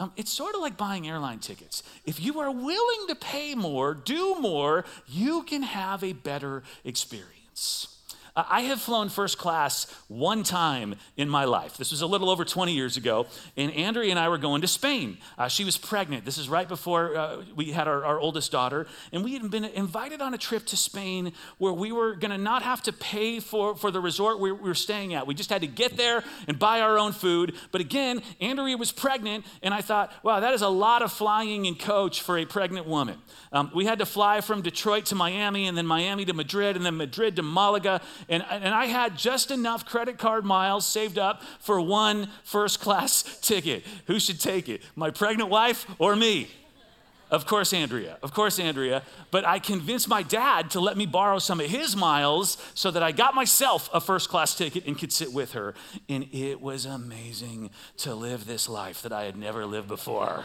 Um, 0.00 0.12
it's 0.16 0.32
sort 0.32 0.56
of 0.56 0.60
like 0.60 0.76
buying 0.76 1.06
airline 1.06 1.38
tickets. 1.38 1.84
If 2.04 2.20
you 2.20 2.40
are 2.40 2.50
willing 2.50 3.06
to 3.08 3.14
pay 3.14 3.54
more, 3.54 3.94
do 3.94 4.34
more, 4.40 4.84
you 5.06 5.44
can 5.44 5.62
have 5.62 6.02
a 6.02 6.14
better 6.14 6.64
experience. 6.84 7.93
I 8.36 8.62
have 8.62 8.80
flown 8.80 9.10
first 9.10 9.38
class 9.38 9.86
one 10.08 10.42
time 10.42 10.96
in 11.16 11.28
my 11.28 11.44
life. 11.44 11.76
This 11.76 11.92
was 11.92 12.02
a 12.02 12.06
little 12.06 12.28
over 12.28 12.44
20 12.44 12.72
years 12.72 12.96
ago, 12.96 13.26
and 13.56 13.70
Andrea 13.72 14.10
and 14.10 14.18
I 14.18 14.28
were 14.28 14.38
going 14.38 14.60
to 14.62 14.66
Spain. 14.66 15.18
Uh, 15.38 15.46
she 15.46 15.64
was 15.64 15.78
pregnant. 15.78 16.24
This 16.24 16.36
is 16.36 16.48
right 16.48 16.66
before 16.66 17.16
uh, 17.16 17.44
we 17.54 17.70
had 17.70 17.86
our, 17.86 18.04
our, 18.04 18.18
oldest 18.18 18.50
daughter, 18.50 18.88
and 19.12 19.22
we 19.22 19.34
had 19.34 19.48
been 19.52 19.64
invited 19.64 20.20
on 20.20 20.34
a 20.34 20.38
trip 20.38 20.66
to 20.66 20.76
Spain 20.76 21.32
where 21.58 21.72
we 21.72 21.92
were 21.92 22.16
going 22.16 22.32
to 22.32 22.38
not 22.38 22.62
have 22.62 22.82
to 22.82 22.92
pay 22.92 23.38
for, 23.38 23.76
for 23.76 23.92
the 23.92 24.00
resort 24.00 24.40
we, 24.40 24.50
we 24.50 24.68
were 24.68 24.74
staying 24.74 25.14
at. 25.14 25.28
We 25.28 25.34
just 25.34 25.50
had 25.50 25.60
to 25.60 25.68
get 25.68 25.96
there 25.96 26.24
and 26.48 26.58
buy 26.58 26.80
our 26.80 26.98
own 26.98 27.12
food. 27.12 27.54
But 27.70 27.82
again, 27.82 28.20
Andrea 28.40 28.76
was 28.76 28.90
pregnant, 28.90 29.44
and 29.62 29.72
I 29.72 29.80
thought, 29.80 30.12
wow, 30.24 30.40
that 30.40 30.54
is 30.54 30.62
a 30.62 30.68
lot 30.68 31.02
of 31.02 31.12
flying 31.12 31.66
in 31.66 31.76
coach 31.76 32.20
for 32.20 32.36
a 32.36 32.44
pregnant 32.44 32.88
woman. 32.88 33.18
Um, 33.52 33.70
we 33.72 33.84
had 33.84 34.00
to 34.00 34.06
fly 34.06 34.40
from 34.40 34.60
Detroit 34.60 35.06
to 35.06 35.14
Miami, 35.14 35.68
and 35.68 35.78
then 35.78 35.86
Miami 35.86 36.24
to 36.24 36.34
Madrid, 36.34 36.74
and 36.74 36.84
then 36.84 36.96
Madrid 36.96 37.36
to 37.36 37.42
Malaga 37.42 38.00
and, 38.28 38.44
and 38.48 38.74
I 38.74 38.86
had 38.86 39.16
just 39.16 39.50
enough 39.50 39.84
credit 39.84 40.18
card 40.18 40.44
miles 40.44 40.86
saved 40.86 41.18
up 41.18 41.42
for 41.60 41.80
one 41.80 42.28
first 42.42 42.80
class 42.80 43.22
ticket. 43.42 43.84
Who 44.06 44.18
should 44.18 44.40
take 44.40 44.68
it? 44.68 44.82
My 44.96 45.10
pregnant 45.10 45.50
wife 45.50 45.86
or 45.98 46.16
me? 46.16 46.48
Of 47.30 47.46
course, 47.46 47.72
Andrea. 47.72 48.18
Of 48.22 48.32
course, 48.32 48.60
Andrea. 48.60 49.02
But 49.30 49.44
I 49.44 49.58
convinced 49.58 50.08
my 50.08 50.22
dad 50.22 50.70
to 50.70 50.80
let 50.80 50.96
me 50.96 51.04
borrow 51.06 51.38
some 51.38 51.58
of 51.58 51.66
his 51.66 51.96
miles 51.96 52.58
so 52.74 52.90
that 52.90 53.02
I 53.02 53.12
got 53.12 53.34
myself 53.34 53.90
a 53.92 54.00
first 54.00 54.28
class 54.28 54.54
ticket 54.54 54.86
and 54.86 54.96
could 54.96 55.12
sit 55.12 55.32
with 55.32 55.52
her. 55.52 55.74
And 56.08 56.28
it 56.32 56.60
was 56.60 56.84
amazing 56.84 57.70
to 57.98 58.14
live 58.14 58.46
this 58.46 58.68
life 58.68 59.02
that 59.02 59.12
I 59.12 59.24
had 59.24 59.36
never 59.36 59.66
lived 59.66 59.88
before 59.88 60.44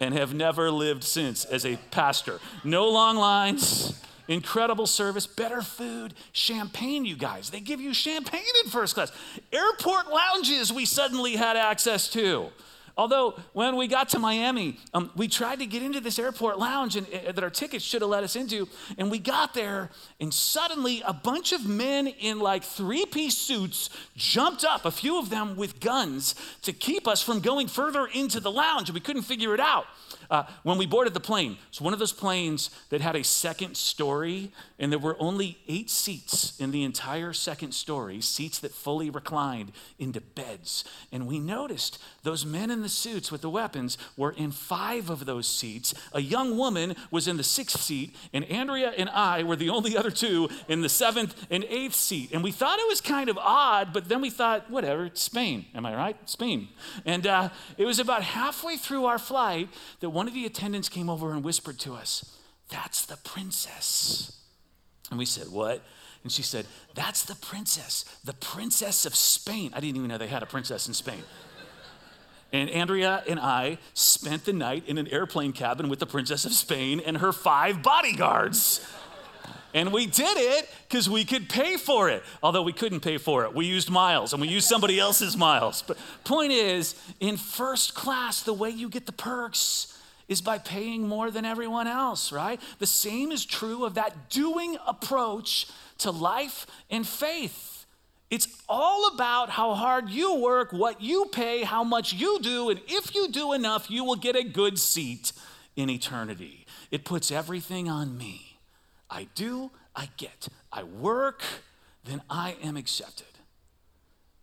and 0.00 0.14
have 0.14 0.34
never 0.34 0.70
lived 0.70 1.04
since 1.04 1.44
as 1.44 1.66
a 1.66 1.76
pastor. 1.90 2.40
No 2.64 2.88
long 2.88 3.16
lines 3.16 4.02
incredible 4.28 4.86
service, 4.86 5.26
better 5.26 5.62
food, 5.62 6.14
champagne, 6.32 7.04
you 7.04 7.16
guys. 7.16 7.50
They 7.50 7.60
give 7.60 7.80
you 7.80 7.94
champagne 7.94 8.42
in 8.64 8.70
first 8.70 8.94
class. 8.94 9.12
Airport 9.52 10.08
lounges 10.08 10.72
we 10.72 10.84
suddenly 10.84 11.36
had 11.36 11.56
access 11.56 12.08
to. 12.10 12.48
Although, 13.00 13.40
when 13.54 13.76
we 13.76 13.88
got 13.88 14.10
to 14.10 14.18
Miami, 14.18 14.76
um, 14.92 15.10
we 15.16 15.26
tried 15.26 15.60
to 15.60 15.66
get 15.66 15.82
into 15.82 16.00
this 16.00 16.18
airport 16.18 16.58
lounge 16.58 16.96
and, 16.96 17.06
uh, 17.06 17.32
that 17.32 17.42
our 17.42 17.48
tickets 17.48 17.82
should 17.82 18.02
have 18.02 18.10
let 18.10 18.24
us 18.24 18.36
into. 18.36 18.68
And 18.98 19.10
we 19.10 19.18
got 19.18 19.54
there, 19.54 19.88
and 20.20 20.34
suddenly 20.34 21.02
a 21.06 21.14
bunch 21.14 21.52
of 21.52 21.64
men 21.64 22.08
in 22.08 22.40
like 22.40 22.62
three 22.62 23.06
piece 23.06 23.38
suits 23.38 23.88
jumped 24.16 24.66
up, 24.66 24.84
a 24.84 24.90
few 24.90 25.18
of 25.18 25.30
them 25.30 25.56
with 25.56 25.80
guns, 25.80 26.34
to 26.60 26.74
keep 26.74 27.08
us 27.08 27.22
from 27.22 27.40
going 27.40 27.68
further 27.68 28.06
into 28.06 28.38
the 28.38 28.50
lounge. 28.50 28.90
And 28.90 28.94
we 28.94 29.00
couldn't 29.00 29.22
figure 29.22 29.54
it 29.54 29.60
out. 29.60 29.86
Uh, 30.28 30.44
when 30.62 30.76
we 30.76 30.84
boarded 30.84 31.14
the 31.14 31.20
plane, 31.20 31.56
it's 31.70 31.80
one 31.80 31.94
of 31.94 31.98
those 31.98 32.12
planes 32.12 32.68
that 32.90 33.00
had 33.00 33.16
a 33.16 33.24
second 33.24 33.78
story, 33.78 34.52
and 34.78 34.92
there 34.92 34.98
were 34.98 35.16
only 35.18 35.58
eight 35.68 35.88
seats 35.88 36.60
in 36.60 36.70
the 36.70 36.84
entire 36.84 37.32
second 37.32 37.72
story, 37.72 38.20
seats 38.20 38.58
that 38.58 38.72
fully 38.72 39.08
reclined 39.08 39.72
into 39.98 40.20
beds. 40.20 40.84
And 41.10 41.26
we 41.26 41.40
noticed 41.40 41.98
those 42.22 42.44
men 42.44 42.70
in 42.70 42.82
the 42.82 42.89
suits 42.90 43.32
with 43.32 43.40
the 43.40 43.50
weapons 43.50 43.98
were 44.16 44.32
in 44.32 44.50
five 44.50 45.10
of 45.10 45.26
those 45.26 45.46
seats. 45.48 45.94
A 46.12 46.20
young 46.20 46.56
woman 46.56 46.96
was 47.10 47.28
in 47.28 47.36
the 47.36 47.42
sixth 47.42 47.80
seat, 47.80 48.14
and 48.32 48.44
Andrea 48.46 48.92
and 48.96 49.08
I 49.08 49.42
were 49.42 49.56
the 49.56 49.70
only 49.70 49.96
other 49.96 50.10
two 50.10 50.48
in 50.68 50.80
the 50.80 50.88
seventh 50.88 51.46
and 51.50 51.64
eighth 51.64 51.94
seat. 51.94 52.30
And 52.32 52.42
we 52.42 52.52
thought 52.52 52.78
it 52.78 52.88
was 52.88 53.00
kind 53.00 53.28
of 53.28 53.38
odd, 53.38 53.92
but 53.92 54.08
then 54.08 54.20
we 54.20 54.30
thought, 54.30 54.70
whatever, 54.70 55.06
it's 55.06 55.22
Spain. 55.22 55.66
Am 55.74 55.86
I 55.86 55.94
right? 55.94 56.16
Spain. 56.28 56.68
And 57.04 57.26
uh, 57.26 57.48
it 57.78 57.84
was 57.84 57.98
about 57.98 58.22
halfway 58.22 58.76
through 58.76 59.06
our 59.06 59.18
flight 59.18 59.68
that 60.00 60.10
one 60.10 60.28
of 60.28 60.34
the 60.34 60.46
attendants 60.46 60.88
came 60.88 61.08
over 61.08 61.32
and 61.32 61.44
whispered 61.44 61.78
to 61.80 61.94
us, 61.94 62.38
That's 62.68 63.06
the 63.06 63.16
princess. 63.18 64.36
And 65.10 65.18
we 65.18 65.26
said, 65.26 65.48
What? 65.48 65.82
And 66.22 66.30
she 66.30 66.42
said, 66.42 66.66
That's 66.94 67.24
the 67.24 67.34
princess, 67.34 68.04
the 68.24 68.34
princess 68.34 69.06
of 69.06 69.14
Spain. 69.14 69.72
I 69.74 69.80
didn't 69.80 69.96
even 69.96 70.08
know 70.08 70.18
they 70.18 70.26
had 70.26 70.42
a 70.42 70.46
princess 70.46 70.88
in 70.88 70.94
Spain. 70.94 71.22
And 72.52 72.68
Andrea 72.70 73.22
and 73.28 73.38
I 73.38 73.78
spent 73.94 74.44
the 74.44 74.52
night 74.52 74.84
in 74.86 74.98
an 74.98 75.06
airplane 75.08 75.52
cabin 75.52 75.88
with 75.88 75.98
the 76.00 76.06
Princess 76.06 76.44
of 76.44 76.52
Spain 76.52 77.00
and 77.04 77.18
her 77.18 77.32
five 77.32 77.82
bodyguards. 77.82 78.80
And 79.72 79.92
we 79.92 80.06
did 80.06 80.36
it 80.36 80.68
because 80.88 81.08
we 81.08 81.24
could 81.24 81.48
pay 81.48 81.76
for 81.76 82.08
it. 82.08 82.24
Although 82.42 82.62
we 82.62 82.72
couldn't 82.72 83.00
pay 83.00 83.18
for 83.18 83.44
it. 83.44 83.54
We 83.54 83.66
used 83.66 83.88
miles 83.88 84.32
and 84.32 84.42
we 84.42 84.48
used 84.48 84.68
somebody 84.68 84.98
else's 84.98 85.36
miles. 85.36 85.82
But 85.82 85.96
point 86.24 86.52
is, 86.52 86.96
in 87.20 87.36
first 87.36 87.94
class, 87.94 88.42
the 88.42 88.52
way 88.52 88.70
you 88.70 88.88
get 88.88 89.06
the 89.06 89.12
perks 89.12 89.96
is 90.28 90.40
by 90.40 90.58
paying 90.58 91.06
more 91.06 91.30
than 91.30 91.44
everyone 91.44 91.86
else, 91.86 92.32
right? 92.32 92.60
The 92.78 92.86
same 92.86 93.32
is 93.32 93.44
true 93.44 93.84
of 93.84 93.94
that 93.94 94.30
doing 94.30 94.76
approach 94.86 95.66
to 95.98 96.10
life 96.10 96.66
and 96.88 97.06
faith. 97.06 97.79
It's 98.30 98.46
all 98.68 99.08
about 99.12 99.50
how 99.50 99.74
hard 99.74 100.08
you 100.08 100.36
work, 100.36 100.72
what 100.72 101.00
you 101.00 101.26
pay, 101.32 101.64
how 101.64 101.82
much 101.82 102.12
you 102.12 102.38
do, 102.40 102.70
and 102.70 102.80
if 102.86 103.14
you 103.14 103.28
do 103.28 103.52
enough, 103.52 103.90
you 103.90 104.04
will 104.04 104.16
get 104.16 104.36
a 104.36 104.44
good 104.44 104.78
seat 104.78 105.32
in 105.74 105.90
eternity. 105.90 106.64
It 106.92 107.04
puts 107.04 107.32
everything 107.32 107.88
on 107.88 108.16
me. 108.16 108.58
I 109.10 109.26
do, 109.34 109.72
I 109.96 110.10
get. 110.16 110.48
I 110.72 110.84
work, 110.84 111.42
then 112.04 112.22
I 112.30 112.56
am 112.62 112.76
accepted. 112.76 113.26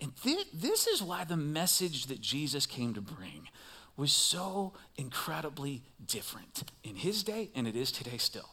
And 0.01 0.12
this 0.53 0.86
is 0.86 1.01
why 1.01 1.24
the 1.24 1.38
message 1.38 2.08
that 2.08 2.20
Jesus 2.20 2.65
came 2.65 2.94
to 2.94 3.01
bring 3.01 3.48
was 3.96 4.12
so 4.12 4.74
incredibly 4.96 5.82
different 6.06 6.63
in 6.84 6.98
his 6.98 7.24
day, 7.24 7.50
and 7.56 7.67
it 7.67 7.75
is 7.75 7.91
today 7.91 8.17
still. 8.17 8.50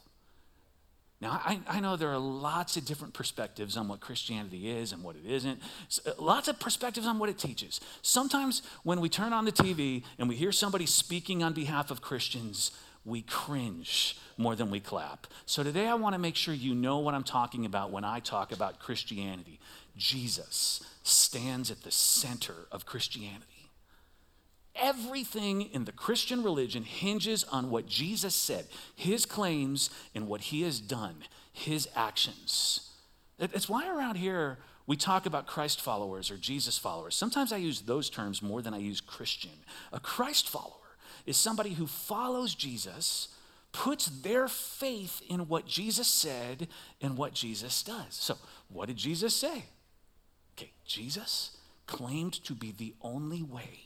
Now, 1.24 1.40
I, 1.42 1.58
I, 1.66 1.80
know 1.80 1.96
there 1.96 2.12
are 2.12 2.18
lots 2.18 2.76
of 2.76 2.84
different 2.84 3.14
perspectives 3.14 3.78
on 3.78 3.88
what 3.88 4.00
Christianity 4.00 4.68
is 4.68 4.92
and 4.92 5.02
what 5.02 5.16
it 5.16 5.24
isn't. 5.24 5.58
Uh, 6.06 6.10
lots 6.18 6.48
of 6.48 6.60
perspectives 6.60 7.06
on 7.06 7.18
what 7.18 7.30
it 7.30 7.38
teaches. 7.38 7.80
Sometimes 8.02 8.60
when 8.82 9.00
we 9.00 9.08
turn 9.08 9.32
on 9.32 9.46
the 9.46 9.50
TV 9.50 10.02
and 10.18 10.28
we 10.28 10.34
hear 10.34 10.52
somebody 10.52 10.84
speaking 10.84 11.42
on 11.42 11.54
behalf 11.54 11.90
of 11.90 12.02
Christians, 12.02 12.72
we 13.06 13.22
cringe 13.22 14.18
more 14.36 14.54
than 14.54 14.70
we 14.70 14.80
clap. 14.80 15.26
So 15.46 15.62
today 15.62 15.86
I 15.86 15.94
want 15.94 16.12
to 16.14 16.18
make 16.18 16.36
sure 16.36 16.52
you 16.52 16.74
know 16.74 16.98
what 16.98 17.14
I'm 17.14 17.24
talking 17.24 17.64
about 17.64 17.90
when 17.90 18.04
I 18.04 18.20
talk 18.20 18.52
about 18.52 18.78
Christianity. 18.78 19.58
Jesus 19.96 20.84
stands 21.04 21.70
at 21.70 21.84
the 21.84 21.90
center 21.90 22.66
of 22.70 22.84
Christianity. 22.84 23.53
Everything 24.76 25.62
in 25.62 25.84
the 25.84 25.92
Christian 25.92 26.42
religion 26.42 26.82
hinges 26.82 27.44
on 27.44 27.70
what 27.70 27.86
Jesus 27.86 28.34
said, 28.34 28.66
his 28.94 29.24
claims, 29.24 29.90
and 30.14 30.26
what 30.26 30.42
he 30.42 30.62
has 30.62 30.80
done, 30.80 31.16
his 31.52 31.88
actions. 31.94 32.90
It's 33.38 33.68
why 33.68 33.88
around 33.88 34.16
here 34.16 34.58
we 34.86 34.96
talk 34.96 35.26
about 35.26 35.46
Christ 35.46 35.80
followers 35.80 36.30
or 36.30 36.36
Jesus 36.36 36.76
followers. 36.76 37.14
Sometimes 37.14 37.52
I 37.52 37.56
use 37.58 37.82
those 37.82 38.10
terms 38.10 38.42
more 38.42 38.62
than 38.62 38.74
I 38.74 38.78
use 38.78 39.00
Christian. 39.00 39.50
A 39.92 40.00
Christ 40.00 40.48
follower 40.48 40.72
is 41.24 41.36
somebody 41.36 41.74
who 41.74 41.86
follows 41.86 42.54
Jesus, 42.54 43.28
puts 43.72 44.06
their 44.06 44.46
faith 44.48 45.22
in 45.28 45.48
what 45.48 45.66
Jesus 45.66 46.08
said 46.08 46.68
and 47.00 47.16
what 47.16 47.32
Jesus 47.32 47.82
does. 47.82 48.06
So, 48.10 48.36
what 48.68 48.88
did 48.88 48.96
Jesus 48.96 49.34
say? 49.34 49.64
Okay, 50.56 50.72
Jesus 50.84 51.56
claimed 51.86 52.32
to 52.44 52.54
be 52.54 52.72
the 52.72 52.94
only 53.00 53.42
way 53.42 53.80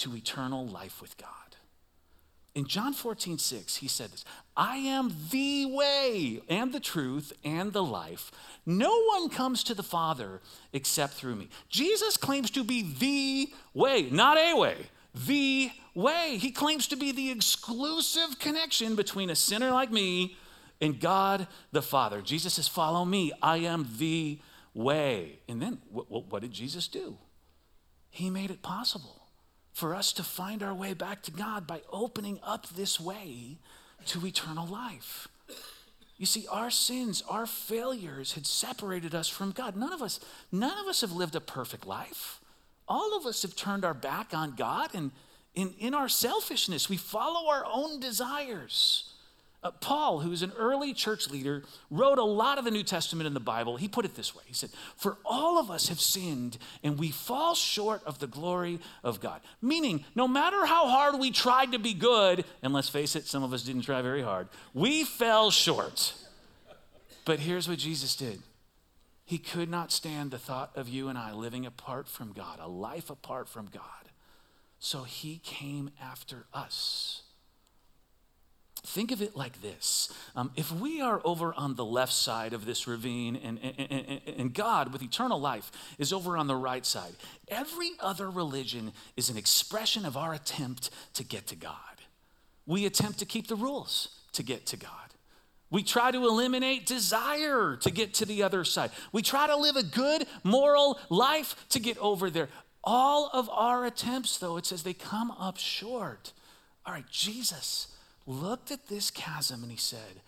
to 0.00 0.16
eternal 0.16 0.66
life 0.66 1.00
with 1.00 1.16
God. 1.16 1.28
In 2.54 2.66
John 2.66 2.92
14, 2.94 3.38
6, 3.38 3.76
he 3.76 3.86
said 3.86 4.10
this 4.10 4.24
I 4.56 4.76
am 4.76 5.14
the 5.30 5.66
way 5.66 6.42
and 6.48 6.72
the 6.72 6.80
truth 6.80 7.32
and 7.44 7.72
the 7.72 7.82
life. 7.82 8.32
No 8.66 9.02
one 9.04 9.28
comes 9.28 9.62
to 9.64 9.74
the 9.74 9.84
Father 9.84 10.40
except 10.72 11.14
through 11.14 11.36
me. 11.36 11.48
Jesus 11.68 12.16
claims 12.16 12.50
to 12.50 12.64
be 12.64 12.82
the 12.82 13.52
way, 13.72 14.08
not 14.10 14.36
a 14.36 14.54
way, 14.56 14.76
the 15.14 15.70
way. 15.94 16.38
He 16.40 16.50
claims 16.50 16.88
to 16.88 16.96
be 16.96 17.12
the 17.12 17.30
exclusive 17.30 18.38
connection 18.40 18.96
between 18.96 19.30
a 19.30 19.36
sinner 19.36 19.70
like 19.70 19.92
me 19.92 20.36
and 20.80 20.98
God 20.98 21.46
the 21.70 21.82
Father. 21.82 22.20
Jesus 22.20 22.54
says, 22.54 22.66
Follow 22.66 23.04
me. 23.04 23.32
I 23.40 23.58
am 23.58 23.86
the 23.98 24.40
way. 24.74 25.38
And 25.48 25.62
then 25.62 25.78
what, 25.90 26.10
what 26.10 26.42
did 26.42 26.52
Jesus 26.52 26.88
do? 26.88 27.16
He 28.08 28.28
made 28.28 28.50
it 28.50 28.60
possible 28.60 29.19
for 29.72 29.94
us 29.94 30.12
to 30.14 30.22
find 30.22 30.62
our 30.62 30.74
way 30.74 30.94
back 30.94 31.22
to 31.22 31.30
God 31.30 31.66
by 31.66 31.82
opening 31.92 32.40
up 32.42 32.68
this 32.68 33.00
way 33.00 33.58
to 34.06 34.26
eternal 34.26 34.66
life. 34.66 35.28
You 36.16 36.26
see, 36.26 36.46
our 36.50 36.70
sins, 36.70 37.22
our 37.28 37.46
failures 37.46 38.34
had 38.34 38.46
separated 38.46 39.14
us 39.14 39.28
from 39.28 39.52
God. 39.52 39.76
None 39.76 39.92
of 39.92 40.02
us, 40.02 40.20
none 40.52 40.78
of 40.78 40.86
us 40.86 41.00
have 41.00 41.12
lived 41.12 41.34
a 41.34 41.40
perfect 41.40 41.86
life. 41.86 42.40
All 42.86 43.16
of 43.16 43.24
us 43.24 43.42
have 43.42 43.56
turned 43.56 43.84
our 43.84 43.94
back 43.94 44.34
on 44.34 44.54
God, 44.54 44.94
and 44.94 45.12
in, 45.54 45.74
in 45.78 45.94
our 45.94 46.08
selfishness, 46.08 46.88
we 46.88 46.96
follow 46.96 47.48
our 47.48 47.64
own 47.64 48.00
desires. 48.00 49.14
Uh, 49.62 49.70
Paul, 49.70 50.20
who's 50.20 50.40
an 50.40 50.52
early 50.56 50.94
church 50.94 51.28
leader, 51.28 51.64
wrote 51.90 52.18
a 52.18 52.24
lot 52.24 52.56
of 52.56 52.64
the 52.64 52.70
New 52.70 52.82
Testament 52.82 53.26
in 53.26 53.34
the 53.34 53.40
Bible. 53.40 53.76
He 53.76 53.88
put 53.88 54.06
it 54.06 54.14
this 54.14 54.34
way 54.34 54.42
He 54.46 54.54
said, 54.54 54.70
For 54.96 55.18
all 55.24 55.58
of 55.58 55.70
us 55.70 55.88
have 55.88 56.00
sinned 56.00 56.56
and 56.82 56.98
we 56.98 57.10
fall 57.10 57.54
short 57.54 58.02
of 58.04 58.18
the 58.18 58.26
glory 58.26 58.80
of 59.04 59.20
God. 59.20 59.42
Meaning, 59.60 60.04
no 60.14 60.26
matter 60.26 60.64
how 60.64 60.88
hard 60.88 61.18
we 61.18 61.30
tried 61.30 61.72
to 61.72 61.78
be 61.78 61.92
good, 61.92 62.44
and 62.62 62.72
let's 62.72 62.88
face 62.88 63.14
it, 63.16 63.26
some 63.26 63.42
of 63.42 63.52
us 63.52 63.62
didn't 63.62 63.82
try 63.82 64.00
very 64.00 64.22
hard, 64.22 64.48
we 64.72 65.04
fell 65.04 65.50
short. 65.50 66.14
But 67.26 67.40
here's 67.40 67.68
what 67.68 67.78
Jesus 67.78 68.16
did 68.16 68.42
He 69.26 69.36
could 69.36 69.68
not 69.68 69.92
stand 69.92 70.30
the 70.30 70.38
thought 70.38 70.70
of 70.74 70.88
you 70.88 71.08
and 71.08 71.18
I 71.18 71.32
living 71.32 71.66
apart 71.66 72.08
from 72.08 72.32
God, 72.32 72.60
a 72.60 72.68
life 72.68 73.10
apart 73.10 73.46
from 73.46 73.66
God. 73.66 73.82
So 74.78 75.02
He 75.02 75.38
came 75.44 75.90
after 76.00 76.46
us. 76.54 77.24
Think 78.82 79.12
of 79.12 79.20
it 79.20 79.36
like 79.36 79.60
this 79.60 80.12
um, 80.34 80.52
if 80.56 80.72
we 80.72 81.00
are 81.00 81.20
over 81.24 81.52
on 81.54 81.74
the 81.74 81.84
left 81.84 82.12
side 82.12 82.52
of 82.52 82.64
this 82.64 82.86
ravine 82.86 83.36
and, 83.36 83.58
and, 83.62 83.90
and, 83.90 84.20
and, 84.38 84.54
God 84.54 84.92
with 84.92 85.02
eternal 85.02 85.38
life 85.38 85.70
is 85.98 86.12
over 86.12 86.36
on 86.36 86.46
the 86.46 86.56
right 86.56 86.84
side, 86.86 87.12
every 87.48 87.90
other 88.00 88.30
religion 88.30 88.92
is 89.16 89.28
an 89.28 89.36
expression 89.36 90.06
of 90.06 90.16
our 90.16 90.32
attempt 90.32 90.90
to 91.14 91.24
get 91.24 91.46
to 91.48 91.56
God. 91.56 91.74
We 92.66 92.86
attempt 92.86 93.18
to 93.18 93.26
keep 93.26 93.48
the 93.48 93.56
rules 93.56 94.16
to 94.32 94.42
get 94.42 94.64
to 94.66 94.76
God. 94.76 94.90
We 95.70 95.82
try 95.82 96.10
to 96.10 96.26
eliminate 96.26 96.86
desire 96.86 97.76
to 97.76 97.90
get 97.90 98.14
to 98.14 98.24
the 98.24 98.42
other 98.42 98.64
side. 98.64 98.90
We 99.12 99.22
try 99.22 99.46
to 99.46 99.56
live 99.56 99.76
a 99.76 99.82
good 99.82 100.26
moral 100.42 100.98
life 101.10 101.68
to 101.70 101.80
get 101.80 101.98
over 101.98 102.30
there. 102.30 102.48
All 102.82 103.30
of 103.32 103.50
our 103.50 103.84
attempts, 103.84 104.38
though, 104.38 104.56
it 104.56 104.66
says 104.66 104.82
they 104.82 104.94
come 104.94 105.30
up 105.32 105.58
short. 105.58 106.32
All 106.86 106.94
right, 106.94 107.08
Jesus 107.10 107.88
looked 108.30 108.70
at 108.70 108.86
this 108.86 109.10
chasm 109.10 109.62
and 109.62 109.70
he 109.70 109.78
said, 109.78 110.22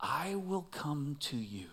I 0.00 0.36
will 0.36 0.66
come 0.70 1.16
to 1.20 1.36
you. 1.36 1.66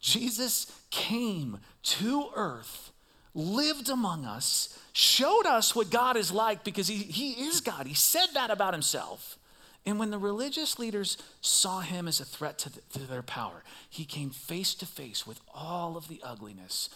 Jesus 0.00 0.72
came 0.90 1.58
to 1.82 2.30
earth, 2.34 2.92
lived 3.34 3.90
among 3.90 4.24
us, 4.24 4.78
showed 4.92 5.44
us 5.44 5.74
what 5.74 5.90
God 5.90 6.16
is 6.16 6.32
like 6.32 6.64
because 6.64 6.88
he, 6.88 6.96
he 6.96 7.48
is 7.48 7.60
God. 7.60 7.86
He 7.86 7.94
said 7.94 8.28
that 8.34 8.50
about 8.50 8.72
himself. 8.72 9.38
And 9.84 9.98
when 9.98 10.10
the 10.10 10.18
religious 10.18 10.78
leaders 10.78 11.18
saw 11.40 11.80
him 11.80 12.08
as 12.08 12.20
a 12.20 12.24
threat 12.24 12.58
to, 12.60 12.70
the, 12.70 12.80
to 12.94 13.00
their 13.00 13.22
power, 13.22 13.62
he 13.88 14.04
came 14.04 14.30
face 14.30 14.74
to 14.76 14.86
face 14.86 15.26
with 15.26 15.40
all 15.54 15.96
of 15.96 16.08
the 16.08 16.20
ugliness, 16.24 16.88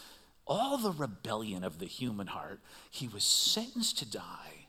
all 0.47 0.79
the 0.79 0.93
rebellion 0.93 1.65
of 1.65 1.79
the 1.79 1.87
human 1.87 2.29
heart. 2.29 2.61
He 2.91 3.09
was 3.09 3.25
sentenced 3.25 3.99
to 3.99 4.07
die 4.07 4.62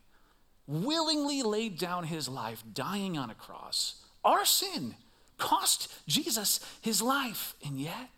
willingly 0.67 1.43
laid 1.43 1.77
down 1.77 2.05
his 2.05 2.27
life, 2.27 2.63
dying 2.73 3.17
on 3.17 3.29
a 3.29 3.35
cross. 3.35 3.95
Our 4.23 4.45
sin 4.45 4.95
cost 5.37 5.93
Jesus 6.07 6.59
his 6.81 7.01
life, 7.01 7.55
and 7.65 7.79
yet 7.79 8.09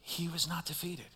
he 0.00 0.28
was 0.28 0.48
not 0.48 0.66
defeated. 0.66 1.06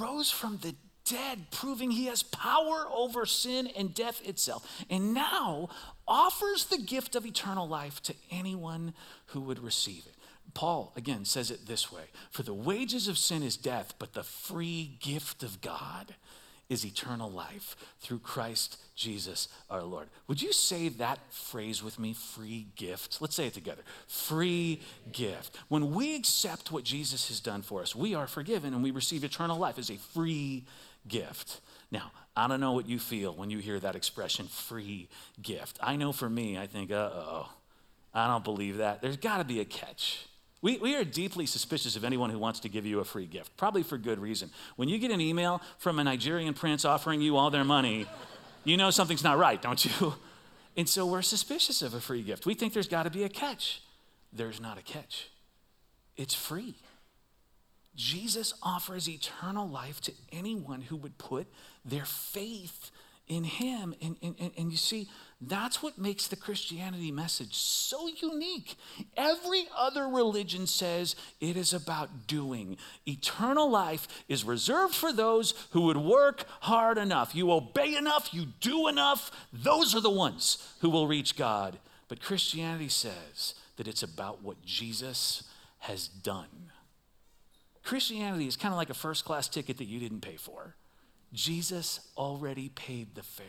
Rose 0.00 0.30
from 0.30 0.58
the 0.58 0.74
dead, 1.04 1.50
proving 1.50 1.90
he 1.90 2.06
has 2.06 2.22
power 2.22 2.86
over 2.92 3.24
sin 3.24 3.68
and 3.76 3.94
death 3.94 4.26
itself, 4.26 4.84
and 4.90 5.14
now 5.14 5.68
offers 6.06 6.66
the 6.66 6.78
gift 6.78 7.14
of 7.14 7.24
eternal 7.24 7.68
life 7.68 8.02
to 8.02 8.14
anyone 8.30 8.94
who 9.26 9.40
would 9.40 9.58
receive 9.58 10.04
it. 10.06 10.14
Paul, 10.54 10.92
again, 10.96 11.24
says 11.24 11.50
it 11.50 11.66
this 11.66 11.92
way 11.92 12.04
For 12.30 12.42
the 12.42 12.54
wages 12.54 13.08
of 13.08 13.18
sin 13.18 13.42
is 13.42 13.56
death, 13.56 13.94
but 13.98 14.14
the 14.14 14.22
free 14.22 14.98
gift 15.00 15.42
of 15.42 15.60
God 15.60 16.14
is 16.68 16.84
eternal 16.84 17.30
life 17.30 17.76
through 18.00 18.18
Christ 18.18 18.78
Jesus 18.94 19.48
our 19.70 19.82
Lord. 19.82 20.08
Would 20.26 20.42
you 20.42 20.52
say 20.52 20.88
that 20.88 21.18
phrase 21.32 21.82
with 21.82 21.98
me? 21.98 22.12
Free 22.12 22.66
gift. 22.76 23.20
Let's 23.20 23.34
say 23.34 23.46
it 23.46 23.54
together. 23.54 23.82
Free 24.06 24.80
gift. 25.12 25.56
When 25.68 25.94
we 25.94 26.14
accept 26.14 26.70
what 26.70 26.84
Jesus 26.84 27.28
has 27.28 27.40
done 27.40 27.62
for 27.62 27.80
us, 27.80 27.94
we 27.96 28.14
are 28.14 28.26
forgiven 28.26 28.74
and 28.74 28.82
we 28.82 28.90
receive 28.90 29.24
eternal 29.24 29.58
life 29.58 29.78
as 29.78 29.90
a 29.90 29.96
free 29.96 30.64
gift. 31.06 31.60
Now, 31.90 32.12
I 32.36 32.46
don't 32.48 32.60
know 32.60 32.72
what 32.72 32.88
you 32.88 32.98
feel 32.98 33.32
when 33.32 33.50
you 33.50 33.58
hear 33.58 33.80
that 33.80 33.96
expression, 33.96 34.46
free 34.46 35.08
gift. 35.40 35.78
I 35.82 35.96
know 35.96 36.12
for 36.12 36.28
me, 36.28 36.58
I 36.58 36.66
think, 36.66 36.90
uh 36.90 37.10
oh, 37.12 37.48
I 38.12 38.26
don't 38.26 38.44
believe 38.44 38.76
that. 38.76 39.00
There's 39.00 39.16
got 39.16 39.38
to 39.38 39.44
be 39.44 39.60
a 39.60 39.64
catch. 39.64 40.27
We, 40.60 40.76
we 40.78 40.96
are 40.96 41.04
deeply 41.04 41.46
suspicious 41.46 41.94
of 41.94 42.04
anyone 42.04 42.30
who 42.30 42.38
wants 42.38 42.60
to 42.60 42.68
give 42.68 42.84
you 42.84 42.98
a 42.98 43.04
free 43.04 43.26
gift, 43.26 43.56
probably 43.56 43.82
for 43.82 43.96
good 43.96 44.18
reason. 44.18 44.50
When 44.76 44.88
you 44.88 44.98
get 44.98 45.10
an 45.10 45.20
email 45.20 45.62
from 45.78 45.98
a 45.98 46.04
Nigerian 46.04 46.54
prince 46.54 46.84
offering 46.84 47.20
you 47.20 47.36
all 47.36 47.50
their 47.50 47.64
money, 47.64 48.06
you 48.64 48.76
know 48.76 48.90
something's 48.90 49.22
not 49.22 49.38
right, 49.38 49.60
don't 49.60 49.84
you? 49.84 50.14
And 50.76 50.88
so 50.88 51.04
we're 51.06 51.22
suspicious 51.22 51.82
of 51.82 51.92
a 51.94 52.00
free 52.00 52.22
gift. 52.22 52.46
We 52.46 52.54
think 52.54 52.72
there's 52.72 52.86
got 52.86 53.02
to 53.02 53.10
be 53.10 53.24
a 53.24 53.28
catch. 53.28 53.82
There's 54.32 54.60
not 54.60 54.78
a 54.78 54.82
catch, 54.82 55.28
it's 56.16 56.34
free. 56.34 56.76
Jesus 57.96 58.54
offers 58.62 59.08
eternal 59.08 59.68
life 59.68 60.00
to 60.02 60.12
anyone 60.30 60.82
who 60.82 60.94
would 60.94 61.18
put 61.18 61.48
their 61.84 62.04
faith 62.04 62.92
in 63.28 63.44
him. 63.44 63.94
And, 64.02 64.16
and, 64.22 64.50
and, 64.56 64.70
you 64.70 64.76
see, 64.76 65.08
that's 65.40 65.82
what 65.82 65.98
makes 65.98 66.26
the 66.26 66.36
Christianity 66.36 67.12
message 67.12 67.54
so 67.54 68.08
unique. 68.08 68.76
Every 69.16 69.66
other 69.76 70.08
religion 70.08 70.66
says 70.66 71.14
it 71.40 71.56
is 71.56 71.72
about 71.72 72.26
doing. 72.26 72.76
Eternal 73.06 73.70
life 73.70 74.08
is 74.28 74.44
reserved 74.44 74.94
for 74.94 75.12
those 75.12 75.54
who 75.70 75.82
would 75.82 75.96
work 75.96 76.44
hard 76.60 76.98
enough. 76.98 77.34
You 77.34 77.52
obey 77.52 77.96
enough, 77.96 78.32
you 78.32 78.46
do 78.60 78.88
enough, 78.88 79.30
those 79.52 79.94
are 79.94 80.00
the 80.00 80.10
ones 80.10 80.74
who 80.80 80.90
will 80.90 81.06
reach 81.06 81.36
God. 81.36 81.78
But 82.08 82.22
Christianity 82.22 82.88
says 82.88 83.54
that 83.76 83.86
it's 83.86 84.02
about 84.02 84.42
what 84.42 84.64
Jesus 84.64 85.44
has 85.80 86.08
done. 86.08 86.72
Christianity 87.84 88.46
is 88.46 88.56
kind 88.56 88.74
of 88.74 88.78
like 88.78 88.90
a 88.90 88.94
first 88.94 89.24
class 89.24 89.48
ticket 89.48 89.78
that 89.78 89.86
you 89.86 90.00
didn't 90.00 90.20
pay 90.20 90.36
for. 90.36 90.74
Jesus 91.32 92.00
already 92.16 92.68
paid 92.70 93.14
the 93.14 93.22
fare. 93.22 93.46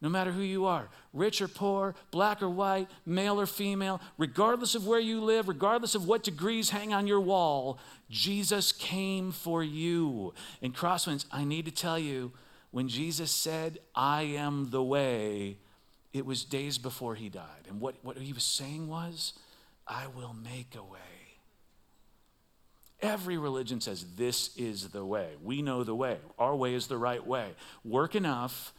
No 0.00 0.08
matter 0.08 0.30
who 0.30 0.42
you 0.42 0.66
are, 0.66 0.88
rich 1.12 1.42
or 1.42 1.48
poor, 1.48 1.96
black 2.12 2.40
or 2.40 2.48
white, 2.48 2.88
male 3.04 3.40
or 3.40 3.46
female, 3.46 4.00
regardless 4.16 4.76
of 4.76 4.86
where 4.86 5.00
you 5.00 5.20
live, 5.20 5.48
regardless 5.48 5.96
of 5.96 6.06
what 6.06 6.22
degrees 6.22 6.70
hang 6.70 6.92
on 6.92 7.08
your 7.08 7.20
wall, 7.20 7.80
Jesus 8.08 8.70
came 8.70 9.32
for 9.32 9.62
you. 9.64 10.34
And 10.62 10.74
Crosswinds, 10.74 11.24
I 11.32 11.42
need 11.42 11.64
to 11.64 11.72
tell 11.72 11.98
you, 11.98 12.32
when 12.70 12.88
Jesus 12.88 13.32
said, 13.32 13.78
I 13.94 14.22
am 14.22 14.70
the 14.70 14.82
way, 14.82 15.56
it 16.12 16.24
was 16.24 16.44
days 16.44 16.78
before 16.78 17.16
he 17.16 17.28
died. 17.28 17.66
And 17.68 17.80
what, 17.80 17.96
what 18.02 18.16
he 18.18 18.32
was 18.32 18.44
saying 18.44 18.88
was, 18.88 19.32
I 19.86 20.06
will 20.06 20.34
make 20.44 20.76
a 20.76 20.82
way. 20.82 20.98
Every 23.00 23.38
religion 23.38 23.80
says 23.80 24.04
this 24.16 24.56
is 24.56 24.88
the 24.88 25.04
way. 25.04 25.30
We 25.42 25.62
know 25.62 25.84
the 25.84 25.94
way. 25.94 26.18
Our 26.38 26.56
way 26.56 26.74
is 26.74 26.88
the 26.88 26.98
right 26.98 27.24
way. 27.24 27.50
Work 27.84 28.14
enough 28.14 28.72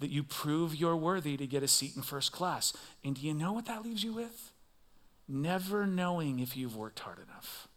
that 0.00 0.10
you 0.10 0.22
prove 0.22 0.74
you're 0.74 0.96
worthy 0.96 1.36
to 1.36 1.46
get 1.46 1.62
a 1.62 1.68
seat 1.68 1.96
in 1.96 2.02
first 2.02 2.30
class. 2.30 2.72
And 3.04 3.16
do 3.16 3.22
you 3.22 3.34
know 3.34 3.52
what 3.52 3.66
that 3.66 3.84
leaves 3.84 4.04
you 4.04 4.12
with? 4.12 4.52
Never 5.26 5.86
knowing 5.86 6.38
if 6.38 6.56
you've 6.56 6.76
worked 6.76 7.00
hard 7.00 7.18
enough. 7.18 7.68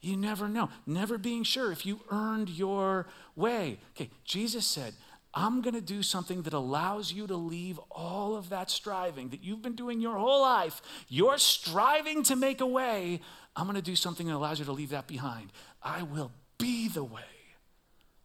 You 0.00 0.16
never 0.16 0.48
know. 0.48 0.70
Never 0.86 1.18
being 1.18 1.42
sure 1.42 1.72
if 1.72 1.84
you 1.84 2.00
earned 2.10 2.48
your 2.48 3.06
way. 3.34 3.80
Okay, 3.96 4.10
Jesus 4.24 4.64
said, 4.64 4.94
I'm 5.34 5.60
going 5.60 5.74
to 5.74 5.82
do 5.82 6.02
something 6.02 6.42
that 6.42 6.54
allows 6.54 7.12
you 7.12 7.26
to 7.26 7.36
leave 7.36 7.78
all 7.90 8.36
of 8.36 8.48
that 8.48 8.70
striving 8.70 9.28
that 9.30 9.42
you've 9.42 9.62
been 9.62 9.74
doing 9.74 10.00
your 10.00 10.16
whole 10.16 10.40
life. 10.40 10.80
You're 11.08 11.38
striving 11.38 12.22
to 12.24 12.36
make 12.36 12.60
a 12.60 12.66
way. 12.66 13.20
I'm 13.56 13.64
going 13.64 13.76
to 13.76 13.82
do 13.82 13.96
something 13.96 14.26
that 14.26 14.34
allows 14.34 14.58
you 14.58 14.66
to 14.66 14.72
leave 14.72 14.90
that 14.90 15.06
behind. 15.06 15.50
I 15.82 16.02
will 16.02 16.30
be 16.58 16.88
the 16.88 17.04
way 17.04 17.22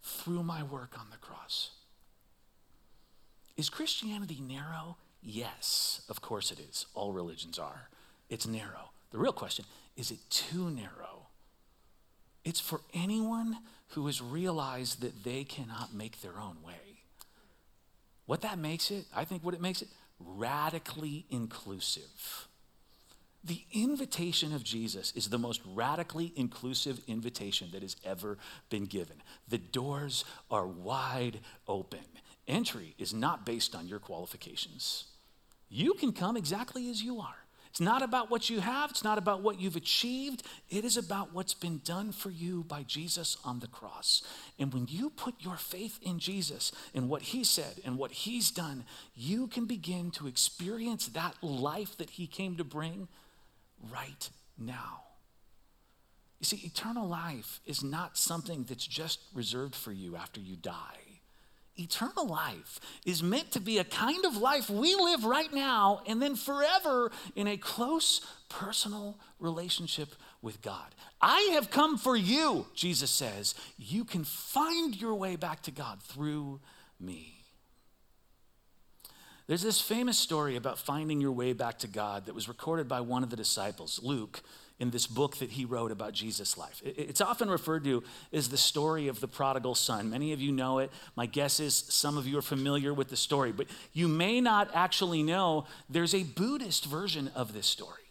through 0.02 0.42
my 0.42 0.62
work 0.62 0.98
on 0.98 1.06
the 1.10 1.16
cross. 1.16 1.70
Is 3.56 3.70
Christianity 3.70 4.40
narrow? 4.40 4.96
Yes, 5.22 6.02
of 6.08 6.20
course 6.20 6.50
it 6.50 6.58
is. 6.60 6.86
All 6.94 7.12
religions 7.12 7.58
are. 7.58 7.88
It's 8.28 8.46
narrow. 8.46 8.90
The 9.10 9.18
real 9.18 9.32
question 9.32 9.64
is 9.96 10.10
it 10.10 10.18
too 10.30 10.70
narrow? 10.70 11.26
It's 12.44 12.60
for 12.60 12.80
anyone 12.92 13.58
who 13.88 14.06
has 14.06 14.20
realized 14.20 15.00
that 15.02 15.22
they 15.22 15.44
cannot 15.44 15.94
make 15.94 16.20
their 16.20 16.38
own 16.40 16.56
way. 16.64 17.04
What 18.26 18.40
that 18.40 18.58
makes 18.58 18.90
it, 18.90 19.04
I 19.14 19.24
think 19.24 19.44
what 19.44 19.54
it 19.54 19.60
makes 19.60 19.82
it, 19.82 19.88
radically 20.18 21.26
inclusive. 21.30 22.48
The 23.44 23.64
invitation 23.72 24.54
of 24.54 24.62
Jesus 24.62 25.12
is 25.16 25.28
the 25.28 25.38
most 25.38 25.60
radically 25.66 26.32
inclusive 26.36 27.00
invitation 27.08 27.70
that 27.72 27.82
has 27.82 27.96
ever 28.04 28.38
been 28.70 28.84
given. 28.84 29.16
The 29.48 29.58
doors 29.58 30.24
are 30.50 30.66
wide 30.66 31.40
open. 31.66 32.04
Entry 32.46 32.94
is 32.98 33.12
not 33.12 33.44
based 33.44 33.74
on 33.74 33.88
your 33.88 33.98
qualifications. 33.98 35.04
You 35.68 35.94
can 35.94 36.12
come 36.12 36.36
exactly 36.36 36.88
as 36.88 37.02
you 37.02 37.20
are. 37.20 37.36
It's 37.72 37.80
not 37.80 38.02
about 38.02 38.30
what 38.30 38.50
you 38.50 38.60
have, 38.60 38.90
it's 38.90 39.02
not 39.02 39.16
about 39.16 39.40
what 39.40 39.58
you've 39.58 39.76
achieved. 39.76 40.42
It 40.68 40.84
is 40.84 40.98
about 40.98 41.32
what's 41.32 41.54
been 41.54 41.80
done 41.82 42.12
for 42.12 42.28
you 42.28 42.64
by 42.64 42.82
Jesus 42.82 43.38
on 43.46 43.60
the 43.60 43.66
cross. 43.66 44.22
And 44.58 44.74
when 44.74 44.86
you 44.90 45.08
put 45.08 45.36
your 45.38 45.56
faith 45.56 45.98
in 46.02 46.18
Jesus 46.18 46.70
and 46.94 47.08
what 47.08 47.22
he 47.22 47.44
said 47.44 47.80
and 47.82 47.96
what 47.96 48.12
he's 48.12 48.50
done, 48.50 48.84
you 49.16 49.46
can 49.46 49.64
begin 49.64 50.10
to 50.12 50.26
experience 50.26 51.06
that 51.08 51.42
life 51.42 51.96
that 51.96 52.10
he 52.10 52.26
came 52.26 52.56
to 52.56 52.64
bring 52.64 53.08
right 53.90 54.28
now. 54.58 55.02
You 56.40 56.46
see, 56.46 56.60
eternal 56.64 57.06
life 57.06 57.60
is 57.66 57.84
not 57.84 58.18
something 58.18 58.64
that's 58.64 58.86
just 58.86 59.20
reserved 59.32 59.76
for 59.76 59.92
you 59.92 60.16
after 60.16 60.40
you 60.40 60.56
die. 60.56 60.98
Eternal 61.76 62.26
life 62.26 62.80
is 63.06 63.22
meant 63.22 63.52
to 63.52 63.60
be 63.60 63.78
a 63.78 63.84
kind 63.84 64.24
of 64.26 64.36
life 64.36 64.68
we 64.68 64.94
live 64.94 65.24
right 65.24 65.52
now 65.54 66.02
and 66.06 66.20
then 66.20 66.36
forever 66.36 67.10
in 67.34 67.46
a 67.46 67.56
close 67.56 68.20
personal 68.50 69.18
relationship 69.38 70.08
with 70.42 70.60
God. 70.60 70.94
I 71.20 71.50
have 71.54 71.70
come 71.70 71.96
for 71.96 72.14
you, 72.14 72.66
Jesus 72.74 73.10
says. 73.10 73.54
You 73.78 74.04
can 74.04 74.24
find 74.24 75.00
your 75.00 75.14
way 75.14 75.36
back 75.36 75.62
to 75.62 75.70
God 75.70 76.02
through 76.02 76.60
me. 77.00 77.41
There's 79.52 79.60
this 79.60 79.82
famous 79.82 80.16
story 80.16 80.56
about 80.56 80.78
finding 80.78 81.20
your 81.20 81.32
way 81.32 81.52
back 81.52 81.80
to 81.80 81.86
God 81.86 82.24
that 82.24 82.34
was 82.34 82.48
recorded 82.48 82.88
by 82.88 83.02
one 83.02 83.22
of 83.22 83.28
the 83.28 83.36
disciples, 83.36 84.00
Luke, 84.02 84.40
in 84.78 84.88
this 84.88 85.06
book 85.06 85.36
that 85.36 85.50
he 85.50 85.66
wrote 85.66 85.92
about 85.92 86.14
Jesus' 86.14 86.56
life. 86.56 86.80
It's 86.82 87.20
often 87.20 87.50
referred 87.50 87.84
to 87.84 88.02
as 88.32 88.48
the 88.48 88.56
story 88.56 89.08
of 89.08 89.20
the 89.20 89.28
prodigal 89.28 89.74
son. 89.74 90.08
Many 90.08 90.32
of 90.32 90.40
you 90.40 90.52
know 90.52 90.78
it. 90.78 90.90
My 91.16 91.26
guess 91.26 91.60
is 91.60 91.74
some 91.74 92.16
of 92.16 92.26
you 92.26 92.38
are 92.38 92.40
familiar 92.40 92.94
with 92.94 93.10
the 93.10 93.16
story, 93.18 93.52
but 93.52 93.66
you 93.92 94.08
may 94.08 94.40
not 94.40 94.70
actually 94.72 95.22
know 95.22 95.66
there's 95.86 96.14
a 96.14 96.22
Buddhist 96.22 96.86
version 96.86 97.30
of 97.34 97.52
this 97.52 97.66
story. 97.66 98.08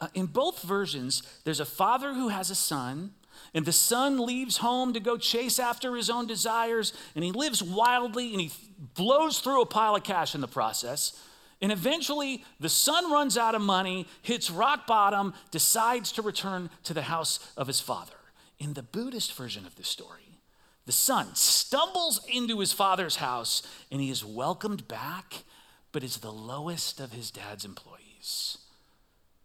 Uh, 0.00 0.06
in 0.14 0.26
both 0.26 0.62
versions, 0.62 1.24
there's 1.42 1.58
a 1.58 1.64
father 1.64 2.14
who 2.14 2.28
has 2.28 2.50
a 2.50 2.54
son, 2.54 3.14
and 3.54 3.64
the 3.64 3.72
son 3.72 4.18
leaves 4.18 4.58
home 4.58 4.92
to 4.92 5.00
go 5.00 5.16
chase 5.16 5.58
after 5.58 5.94
his 5.94 6.10
own 6.10 6.26
desires, 6.26 6.92
and 7.14 7.24
he 7.24 7.32
lives 7.32 7.62
wildly 7.62 8.32
and 8.32 8.40
he 8.40 8.52
blows 8.94 9.40
through 9.40 9.62
a 9.62 9.66
pile 9.66 9.96
of 9.96 10.04
cash 10.04 10.34
in 10.34 10.40
the 10.40 10.48
process. 10.48 11.18
And 11.60 11.70
eventually, 11.70 12.44
the 12.58 12.68
son 12.68 13.12
runs 13.12 13.38
out 13.38 13.54
of 13.54 13.62
money, 13.62 14.08
hits 14.22 14.50
rock 14.50 14.86
bottom, 14.86 15.32
decides 15.52 16.10
to 16.12 16.22
return 16.22 16.70
to 16.84 16.94
the 16.94 17.02
house 17.02 17.52
of 17.56 17.68
his 17.68 17.80
father. 17.80 18.14
In 18.58 18.74
the 18.74 18.82
Buddhist 18.82 19.34
version 19.34 19.64
of 19.66 19.76
this 19.76 19.88
story, 19.88 20.38
the 20.86 20.92
son 20.92 21.34
stumbles 21.34 22.20
into 22.28 22.58
his 22.58 22.72
father's 22.72 23.16
house 23.16 23.62
and 23.90 24.00
he 24.00 24.10
is 24.10 24.24
welcomed 24.24 24.88
back, 24.88 25.44
but 25.92 26.02
is 26.02 26.18
the 26.18 26.32
lowest 26.32 26.98
of 26.98 27.12
his 27.12 27.30
dad's 27.30 27.64
employees. 27.64 28.58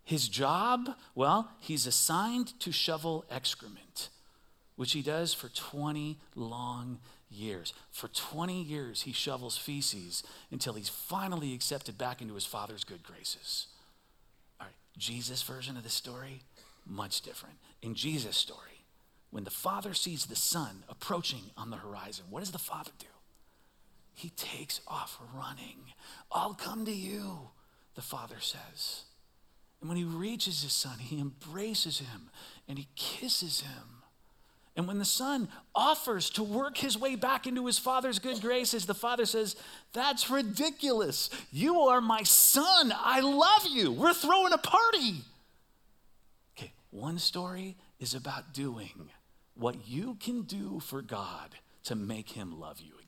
His 0.07 0.29
job, 0.29 0.91
well, 1.15 1.51
he's 1.59 1.85
assigned 1.85 2.57
to 2.61 2.71
shovel 2.71 3.25
excrement, 3.29 4.07
which 4.77 4.93
he 4.93 5.01
does 5.01 5.33
for 5.33 5.49
20 5.49 6.17
long 6.33 6.99
years. 7.29 7.73
For 7.91 8.07
20 8.07 8.61
years, 8.61 9.01
he 9.01 9.11
shovels 9.11 9.57
feces 9.57 10.23
until 10.49 10.75
he's 10.75 10.87
finally 10.87 11.53
accepted 11.53 11.97
back 11.97 12.21
into 12.21 12.35
his 12.35 12.45
father's 12.45 12.85
good 12.85 13.03
graces. 13.03 13.67
All 14.61 14.67
right, 14.67 14.75
Jesus' 14.97 15.43
version 15.43 15.75
of 15.75 15.83
the 15.83 15.89
story, 15.89 16.43
much 16.85 17.19
different. 17.19 17.57
In 17.81 17.93
Jesus' 17.93 18.37
story, 18.37 18.85
when 19.29 19.43
the 19.43 19.51
father 19.51 19.93
sees 19.93 20.27
the 20.27 20.37
son 20.37 20.85
approaching 20.87 21.51
on 21.57 21.69
the 21.69 21.75
horizon, 21.75 22.27
what 22.29 22.39
does 22.39 22.51
the 22.51 22.59
father 22.59 22.91
do? 22.97 23.07
He 24.13 24.29
takes 24.29 24.79
off 24.87 25.19
running. 25.35 25.91
I'll 26.31 26.53
come 26.53 26.85
to 26.85 26.93
you, 26.93 27.49
the 27.95 28.01
father 28.01 28.39
says. 28.39 29.03
And 29.79 29.89
when 29.89 29.97
he 29.97 30.03
reaches 30.03 30.63
his 30.63 30.73
son, 30.73 30.99
he 30.99 31.19
embraces 31.19 31.99
him 31.99 32.29
and 32.67 32.77
he 32.77 32.87
kisses 32.95 33.61
him. 33.61 33.97
And 34.75 34.87
when 34.87 34.99
the 34.99 35.05
son 35.05 35.49
offers 35.73 36.29
to 36.31 36.43
work 36.43 36.77
his 36.77 36.97
way 36.99 37.15
back 37.15 37.47
into 37.47 37.65
his 37.65 37.79
father's 37.79 38.19
good 38.19 38.39
graces, 38.41 38.85
the 38.85 38.93
father 38.93 39.25
says, 39.25 39.55
That's 39.93 40.29
ridiculous. 40.29 41.31
You 41.51 41.79
are 41.81 41.99
my 41.99 42.21
son. 42.21 42.93
I 42.95 43.21
love 43.21 43.65
you. 43.67 43.91
We're 43.91 44.13
throwing 44.13 44.53
a 44.53 44.59
party. 44.59 45.21
Okay, 46.55 46.73
one 46.91 47.17
story 47.17 47.75
is 47.99 48.13
about 48.13 48.53
doing 48.53 49.09
what 49.55 49.87
you 49.87 50.15
can 50.19 50.43
do 50.43 50.79
for 50.79 51.01
God 51.01 51.55
to 51.85 51.95
make 51.95 52.29
him 52.29 52.59
love 52.59 52.79
you 52.79 52.93
again. 53.01 53.06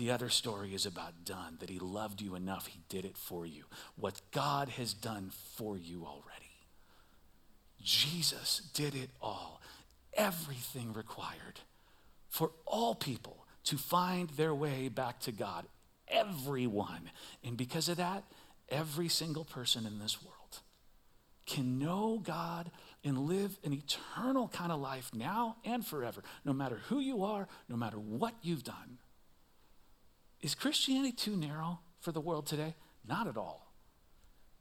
The 0.00 0.12
other 0.12 0.30
story 0.30 0.72
is 0.72 0.86
about 0.86 1.26
done, 1.26 1.58
that 1.60 1.68
he 1.68 1.78
loved 1.78 2.22
you 2.22 2.34
enough, 2.34 2.68
he 2.68 2.80
did 2.88 3.04
it 3.04 3.18
for 3.18 3.44
you. 3.44 3.64
What 3.96 4.22
God 4.32 4.70
has 4.70 4.94
done 4.94 5.30
for 5.56 5.76
you 5.76 6.06
already. 6.06 6.24
Jesus 7.82 8.62
did 8.72 8.94
it 8.94 9.10
all 9.20 9.60
everything 10.14 10.94
required 10.94 11.60
for 12.30 12.52
all 12.64 12.94
people 12.94 13.44
to 13.64 13.76
find 13.76 14.30
their 14.30 14.54
way 14.54 14.88
back 14.88 15.20
to 15.20 15.32
God. 15.32 15.66
Everyone. 16.08 17.10
And 17.44 17.58
because 17.58 17.90
of 17.90 17.98
that, 17.98 18.24
every 18.70 19.08
single 19.08 19.44
person 19.44 19.84
in 19.84 19.98
this 19.98 20.22
world 20.22 20.60
can 21.44 21.78
know 21.78 22.22
God 22.22 22.70
and 23.04 23.18
live 23.18 23.58
an 23.64 23.74
eternal 23.74 24.48
kind 24.48 24.72
of 24.72 24.80
life 24.80 25.10
now 25.12 25.56
and 25.62 25.84
forever, 25.84 26.22
no 26.42 26.54
matter 26.54 26.80
who 26.88 27.00
you 27.00 27.22
are, 27.22 27.48
no 27.68 27.76
matter 27.76 27.98
what 27.98 28.32
you've 28.40 28.64
done. 28.64 28.96
Is 30.42 30.54
Christianity 30.54 31.12
too 31.12 31.36
narrow 31.36 31.80
for 32.00 32.12
the 32.12 32.20
world 32.20 32.46
today? 32.46 32.74
Not 33.06 33.26
at 33.26 33.36
all. 33.36 33.72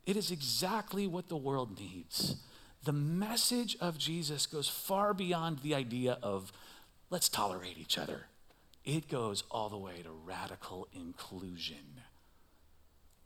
It 0.06 0.18
is 0.18 0.32
exactly 0.32 1.08
what 1.08 1.30
the 1.30 1.38
world 1.38 1.80
needs 1.80 2.36
the 2.84 2.94
message 2.94 3.78
of 3.82 3.98
Jesus 3.98 4.46
goes 4.46 4.70
far 4.70 5.14
beyond 5.14 5.60
the 5.60 5.76
idea 5.76 6.18
of 6.24 6.52
let's 7.10 7.30
tolerate 7.30 7.78
each 7.78 7.98
other. 7.98 8.28
It 8.86 9.10
goes 9.10 9.44
all 9.52 9.70
the 9.70 9.78
way 9.78 10.02
to 10.04 10.10
radical 10.10 10.88
inclusion. 10.94 12.02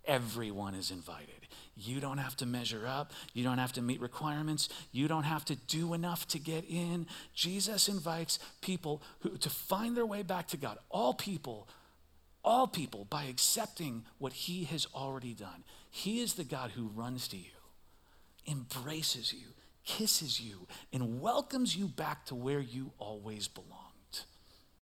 Everyone 0.06 0.76
is 0.76 0.92
invited. 0.92 1.48
You 1.76 2.02
don't 2.02 2.18
have 2.18 2.36
to 2.38 2.46
measure 2.46 2.86
up. 2.86 3.13
You 3.34 3.44
don't 3.44 3.60
have 3.60 3.72
to 3.74 3.82
meet 3.82 4.02
requirements. 4.02 4.68
You 4.92 5.08
don't 5.08 5.24
have 5.24 5.46
to 5.46 5.56
do 5.56 5.94
enough 5.94 6.28
to 6.30 6.39
get 6.39 6.66
in. 6.66 7.06
Jesus 7.34 7.88
invites 7.88 8.39
people 8.62 9.02
who, 9.20 9.38
to 9.38 9.50
find 9.50 9.96
their 9.96 10.06
way 10.06 10.24
back 10.24 10.48
to 10.48 10.58
God. 10.58 10.78
All 10.89 11.13
people, 11.13 11.70
all 12.43 12.67
people, 12.67 13.06
by 13.06 13.23
accepting 13.25 14.03
what 14.17 14.34
He 14.34 14.65
has 14.65 14.88
already 14.93 15.34
done. 15.34 15.63
He 15.89 16.21
is 16.21 16.34
the 16.34 16.43
God 16.43 16.71
who 16.71 16.88
runs 16.88 17.27
to 17.29 17.38
you 17.38 17.51
embraces 18.47 19.34
you, 19.34 19.47
kisses 19.86 20.39
you, 20.39 20.67
and 20.91 21.21
welcomes 21.21 21.75
you 21.75 21.88
back 21.88 22.25
to 22.25 22.36
where 22.36 22.60
you 22.60 22.91
always 22.97 23.47
belong. 23.47 23.83